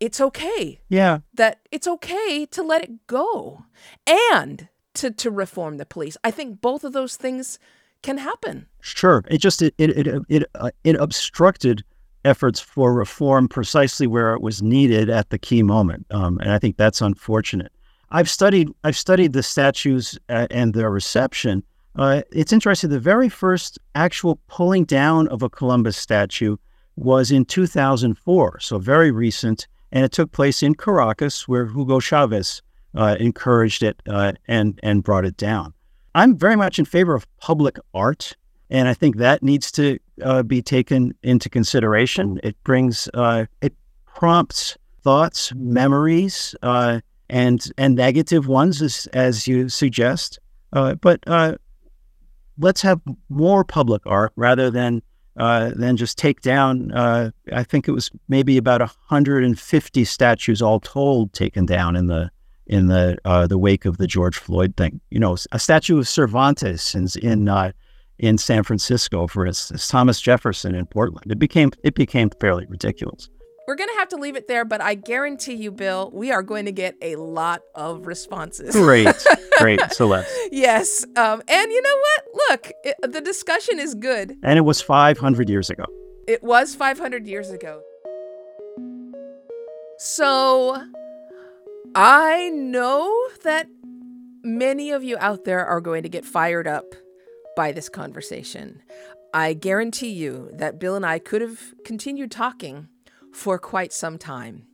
It's 0.00 0.20
okay. 0.20 0.80
Yeah. 0.88 1.20
That 1.32 1.60
it's 1.70 1.86
okay 1.86 2.46
to 2.46 2.62
let 2.62 2.84
it 2.84 3.06
go 3.06 3.64
and 4.06 4.68
to, 4.94 5.10
to 5.10 5.30
reform 5.30 5.78
the 5.78 5.86
police. 5.86 6.16
I 6.22 6.30
think 6.30 6.60
both 6.60 6.84
of 6.84 6.92
those 6.92 7.16
things 7.16 7.58
can 8.04 8.18
happen. 8.18 8.66
Sure. 8.80 9.24
It 9.28 9.38
just 9.38 9.62
it 9.62 9.74
it 9.78 10.06
it 10.06 10.22
it, 10.28 10.44
uh, 10.54 10.70
it 10.84 10.94
obstructed 10.96 11.82
efforts 12.24 12.60
for 12.60 12.94
reform 12.94 13.48
precisely 13.48 14.06
where 14.06 14.34
it 14.34 14.40
was 14.40 14.62
needed 14.62 15.10
at 15.10 15.30
the 15.30 15.38
key 15.38 15.62
moment, 15.62 16.06
um, 16.10 16.38
and 16.38 16.52
I 16.52 16.58
think 16.58 16.76
that's 16.76 17.00
unfortunate. 17.00 17.72
I've 18.10 18.30
studied 18.30 18.68
I've 18.84 18.96
studied 18.96 19.32
the 19.32 19.42
statues 19.42 20.18
uh, 20.28 20.46
and 20.50 20.74
their 20.74 20.90
reception. 20.90 21.64
Uh, 21.96 22.22
it's 22.30 22.52
interesting. 22.52 22.90
The 22.90 23.00
very 23.00 23.28
first 23.28 23.78
actual 23.94 24.38
pulling 24.48 24.84
down 24.84 25.26
of 25.28 25.42
a 25.42 25.48
Columbus 25.48 25.96
statue 25.96 26.56
was 26.96 27.30
in 27.30 27.44
2004, 27.44 28.60
so 28.60 28.78
very 28.78 29.10
recent, 29.10 29.66
and 29.92 30.04
it 30.04 30.12
took 30.12 30.30
place 30.32 30.62
in 30.62 30.74
Caracas, 30.74 31.48
where 31.48 31.66
Hugo 31.66 32.00
Chavez 32.00 32.62
uh, 32.94 33.16
encouraged 33.18 33.82
it 33.82 34.00
uh, 34.08 34.32
and 34.46 34.78
and 34.82 35.02
brought 35.02 35.24
it 35.24 35.36
down. 35.36 35.72
I'm 36.14 36.36
very 36.36 36.56
much 36.56 36.78
in 36.78 36.84
favor 36.84 37.14
of 37.14 37.26
public 37.38 37.76
art, 37.92 38.36
and 38.70 38.88
I 38.88 38.94
think 38.94 39.16
that 39.16 39.42
needs 39.42 39.72
to 39.72 39.98
uh, 40.22 40.42
be 40.42 40.62
taken 40.62 41.14
into 41.22 41.48
consideration. 41.48 42.40
It 42.42 42.56
brings, 42.62 43.08
uh, 43.14 43.46
it 43.60 43.74
prompts 44.06 44.76
thoughts, 45.02 45.52
memories, 45.54 46.54
uh, 46.62 47.00
and 47.28 47.70
and 47.78 47.94
negative 47.94 48.46
ones, 48.46 48.80
as 48.82 49.08
as 49.12 49.48
you 49.48 49.68
suggest. 49.68 50.38
Uh, 50.72 50.94
but 50.94 51.20
uh, 51.26 51.56
let's 52.58 52.82
have 52.82 53.00
more 53.28 53.64
public 53.64 54.02
art 54.06 54.32
rather 54.36 54.70
than 54.70 55.02
uh, 55.36 55.70
than 55.74 55.96
just 55.96 56.16
take 56.16 56.40
down. 56.42 56.92
I 56.92 57.62
think 57.64 57.88
it 57.88 57.92
was 57.92 58.10
maybe 58.28 58.56
about 58.56 58.80
150 58.80 60.04
statues 60.04 60.62
all 60.62 60.80
told 60.80 61.32
taken 61.32 61.66
down 61.66 61.96
in 61.96 62.06
the 62.06 62.30
in 62.66 62.86
the 62.86 63.16
uh, 63.24 63.46
the 63.46 63.58
wake 63.58 63.84
of 63.84 63.98
the 63.98 64.06
George 64.06 64.36
Floyd 64.36 64.76
thing. 64.76 65.00
You 65.10 65.20
know, 65.20 65.36
a 65.52 65.58
statue 65.58 65.98
of 65.98 66.08
Cervantes 66.08 66.94
in 66.94 67.08
in, 67.22 67.48
uh, 67.48 67.72
in 68.18 68.38
San 68.38 68.62
Francisco, 68.62 69.26
for 69.26 69.46
instance, 69.46 69.88
Thomas 69.88 70.20
Jefferson 70.20 70.74
in 70.74 70.86
Portland. 70.86 71.30
It 71.30 71.38
became 71.38 71.70
it 71.82 71.94
became 71.94 72.30
fairly 72.40 72.66
ridiculous. 72.68 73.28
We're 73.66 73.76
going 73.76 73.88
to 73.88 73.98
have 73.98 74.08
to 74.08 74.16
leave 74.16 74.36
it 74.36 74.46
there, 74.46 74.66
but 74.66 74.82
I 74.82 74.94
guarantee 74.94 75.54
you, 75.54 75.70
Bill, 75.72 76.10
we 76.12 76.30
are 76.30 76.42
going 76.42 76.66
to 76.66 76.72
get 76.72 76.96
a 77.00 77.16
lot 77.16 77.62
of 77.74 78.06
responses. 78.06 78.74
Great, 78.74 79.08
great, 79.58 79.80
Celeste. 79.90 80.30
yes, 80.52 81.02
um, 81.16 81.42
and 81.48 81.72
you 81.72 81.80
know 81.80 81.96
what? 81.96 82.24
Look, 82.50 82.72
it, 82.84 82.96
the 83.10 83.22
discussion 83.22 83.80
is 83.80 83.94
good. 83.94 84.36
And 84.42 84.58
it 84.58 84.62
was 84.62 84.82
500 84.82 85.48
years 85.48 85.70
ago. 85.70 85.84
It 86.28 86.42
was 86.42 86.74
500 86.74 87.26
years 87.26 87.50
ago. 87.50 87.80
So 89.96 90.84
I 91.96 92.50
know 92.50 93.28
that 93.44 93.68
many 94.42 94.90
of 94.90 95.04
you 95.04 95.16
out 95.20 95.44
there 95.44 95.64
are 95.64 95.80
going 95.80 96.02
to 96.02 96.08
get 96.08 96.24
fired 96.24 96.66
up 96.66 96.94
by 97.56 97.70
this 97.70 97.88
conversation. 97.88 98.82
I 99.32 99.52
guarantee 99.52 100.10
you 100.10 100.50
that 100.54 100.80
Bill 100.80 100.96
and 100.96 101.06
I 101.06 101.20
could 101.20 101.40
have 101.40 101.60
continued 101.84 102.32
talking 102.32 102.88
for 103.32 103.60
quite 103.60 103.92
some 103.92 104.18
time. 104.18 104.66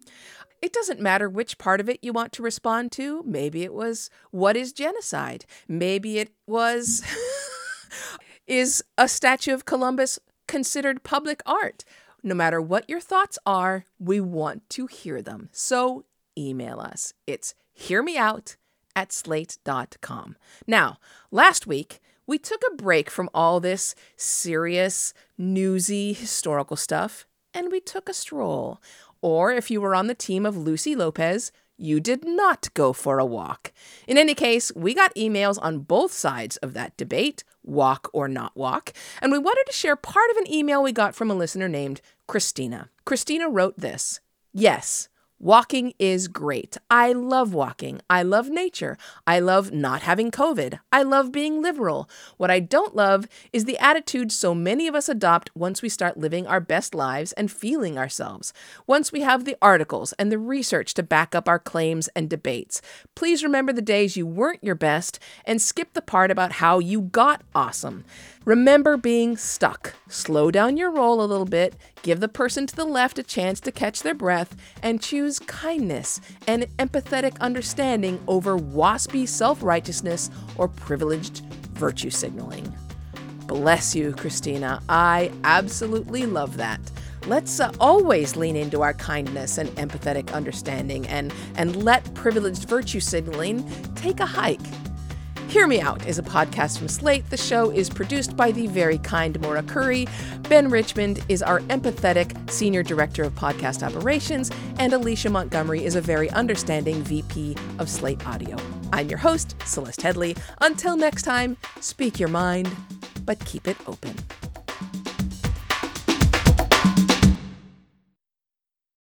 It 0.62 0.72
doesn't 0.72 1.00
matter 1.00 1.28
which 1.28 1.59
part 1.59 1.80
of 1.80 1.90
it 1.90 1.98
you 2.00 2.14
want 2.14 2.33
to 2.33 2.42
respond 2.42 2.90
to. 2.92 3.22
Maybe 3.26 3.64
it 3.64 3.74
was, 3.74 4.09
what 4.30 4.56
is 4.56 4.72
genocide? 4.72 5.44
Maybe 5.68 6.18
it 6.18 6.30
was, 6.46 7.02
is 8.47 8.82
a 8.97 9.09
statue 9.09 9.53
of 9.53 9.66
Columbus 9.66 10.18
considered 10.47 11.03
public 11.03 11.42
art? 11.45 11.84
No 12.22 12.34
matter 12.34 12.61
what 12.61 12.88
your 12.88 13.01
thoughts 13.01 13.38
are, 13.45 13.84
we 13.99 14.20
want 14.20 14.68
to 14.70 14.86
hear 14.86 15.22
them. 15.22 15.49
So 15.53 16.05
email 16.37 16.81
us. 16.81 17.14
It's 17.26 17.55
hearmeout 17.78 18.57
at 18.97 19.12
slate.com. 19.12 20.37
Now, 20.66 20.99
last 21.31 21.66
week, 21.66 22.01
we 22.26 22.39
took 22.39 22.62
a 22.70 22.76
break 22.76 23.11
from 23.11 23.28
all 23.35 23.61
this 23.61 23.95
serious, 24.16 25.12
newsy, 25.37 26.12
historical 26.12 26.76
stuff, 26.76 27.26
and 27.53 27.72
we 27.72 27.81
took 27.81 28.09
a 28.09 28.14
stroll. 28.14 28.81
Or 29.20 29.53
if 29.53 29.70
you 29.70 29.81
were 29.81 29.95
on 29.95 30.07
the 30.07 30.14
team 30.14 30.47
of 30.47 30.57
Lucy 30.57 30.95
Lopez, 30.95 31.53
you 31.76 31.99
did 31.99 32.24
not 32.24 32.72
go 32.74 32.93
for 32.93 33.18
a 33.18 33.26
walk. 33.26 33.72
In 34.07 34.18
any 34.18 34.35
case, 34.35 34.70
we 34.76 34.95
got 34.95 35.14
emails 35.14 35.59
on 35.61 35.81
both 35.81 36.12
sides 36.12 36.57
of 36.59 36.74
that 36.74 36.97
debate 36.97 37.43
walk 37.64 38.09
or 38.12 38.28
not 38.28 38.57
walk, 38.57 38.93
and 39.20 39.33
we 39.33 39.39
wanted 39.39 39.64
to 39.66 39.72
share 39.72 39.97
part 39.97 40.31
of 40.31 40.37
an 40.37 40.53
email 40.53 40.83
we 40.83 40.93
got 40.93 41.14
from 41.14 41.31
a 41.31 41.35
listener 41.35 41.68
named 41.68 42.01
Christina. 42.26 42.91
Christina 43.05 43.49
wrote 43.49 43.78
this 43.78 44.20
Yes, 44.53 45.09
Walking 45.43 45.95
is 45.99 46.28
great. 46.28 46.76
I 46.91 47.12
love 47.14 47.55
walking. 47.55 48.03
I 48.11 48.22
love 48.22 48.51
nature. 48.51 48.99
I 49.26 49.41
love 49.41 49.72
not 49.72 50.03
having 50.03 50.30
COVID. 50.30 50.80
I 50.93 51.03
love 51.03 51.32
being 51.32 51.62
liberal. 51.62 52.11
What 52.36 52.51
I 52.51 52.61
don't 52.61 52.95
love 52.95 53.26
is 53.51 53.64
the 53.64 53.78
attitude 53.78 54.32
so 54.32 54.55
many 54.55 54.86
of 54.86 54.95
us 54.95 55.09
adopt 55.09 55.51
once 55.57 55.80
we 55.80 55.88
start 55.88 56.18
living 56.18 56.47
our 56.47 56.61
best 56.61 56.95
lives 56.95 57.32
and 57.32 57.51
feeling 57.51 57.97
ourselves. 57.97 58.53
Once 58.86 59.12
we 59.12 59.22
have 59.22 59.47
the 59.47 59.57
articles 59.62 60.12
and 60.18 60.30
the 60.30 60.36
research 60.36 60.93
to 60.93 61.03
back 61.03 61.34
up 61.34 61.49
our 61.49 61.59
claims 61.59 62.09
and 62.09 62.28
debates. 62.28 62.82
Please 63.14 63.43
remember 63.43 63.72
the 63.72 63.80
days 63.80 64.18
you 64.18 64.26
weren't 64.26 64.62
your 64.62 64.74
best 64.74 65.18
and 65.47 65.62
skip 65.62 65.95
the 65.95 66.03
part 66.03 66.30
about 66.30 66.53
how 66.53 66.78
you 66.78 67.01
got 67.01 67.41
awesome. 67.55 68.05
Remember 68.47 68.97
being 68.97 69.36
stuck. 69.36 69.95
Slow 70.09 70.51
down 70.51 70.78
your 70.78 70.91
roll 70.91 71.22
a 71.22 71.26
little 71.26 71.45
bit, 71.45 71.74
give 72.03 72.20
the 72.20 72.28
person 72.28 72.66
to 72.66 72.74
the 72.74 72.86
left 72.86 73.18
a 73.18 73.22
chance 73.22 73.61
to 73.61 73.70
catch 73.70 74.03
their 74.03 74.14
breath, 74.14 74.57
and 74.82 75.03
choose 75.03 75.38
kindness 75.38 76.22
and 76.47 76.62
empathetic 76.78 77.38
understanding 77.41 78.18
over 78.26 78.59
waspy 78.59 79.28
self 79.28 79.62
righteousness 79.62 80.30
or 80.57 80.68
privileged 80.68 81.41
virtue 81.74 82.09
signaling. 82.09 82.74
Bless 83.47 83.95
you, 83.95 84.12
Christina. 84.12 84.80
I 84.88 85.30
absolutely 85.45 86.24
love 86.24 86.57
that. 86.57 86.80
Let's 87.26 87.61
uh, 87.61 87.72
always 87.78 88.36
lean 88.36 88.57
into 88.57 88.80
our 88.80 88.95
kindness 88.95 89.59
and 89.59 89.68
empathetic 89.70 90.32
understanding 90.32 91.07
and, 91.09 91.34
and 91.57 91.84
let 91.84 92.14
privileged 92.14 92.66
virtue 92.66 93.01
signaling 93.01 93.68
take 93.97 94.20
a 94.20 94.26
hike. 94.26 94.61
Hear 95.51 95.66
Me 95.66 95.80
Out 95.80 96.07
is 96.07 96.16
a 96.16 96.22
podcast 96.22 96.78
from 96.78 96.86
Slate. 96.86 97.28
The 97.28 97.36
show 97.36 97.70
is 97.70 97.90
produced 97.90 98.36
by 98.36 98.53
the 98.53 98.68
very 98.68 98.98
kind 98.98 99.38
Maura 99.40 99.64
Currie. 99.64 100.07
Ben 100.48 100.70
Richmond 100.70 101.24
is 101.28 101.42
our 101.42 101.59
empathetic 101.62 102.48
Senior 102.48 102.84
Director 102.84 103.24
of 103.24 103.34
Podcast 103.34 103.82
Operations, 103.84 104.53
and 104.78 104.92
Alicia 104.92 105.28
Montgomery 105.28 105.84
is 105.84 105.96
a 105.96 106.01
very 106.01 106.30
understanding 106.30 107.03
VP 107.03 107.57
of 107.80 107.88
Slate 107.88 108.24
Audio. 108.28 108.57
I'm 108.92 109.09
your 109.09 109.18
host, 109.18 109.57
Celeste 109.64 110.03
Headlee. 110.03 110.38
Until 110.61 110.96
next 110.96 111.22
time, 111.22 111.57
speak 111.80 112.20
your 112.20 112.28
mind, 112.28 112.70
but 113.24 113.44
keep 113.44 113.66
it 113.66 113.76
open. 113.88 114.14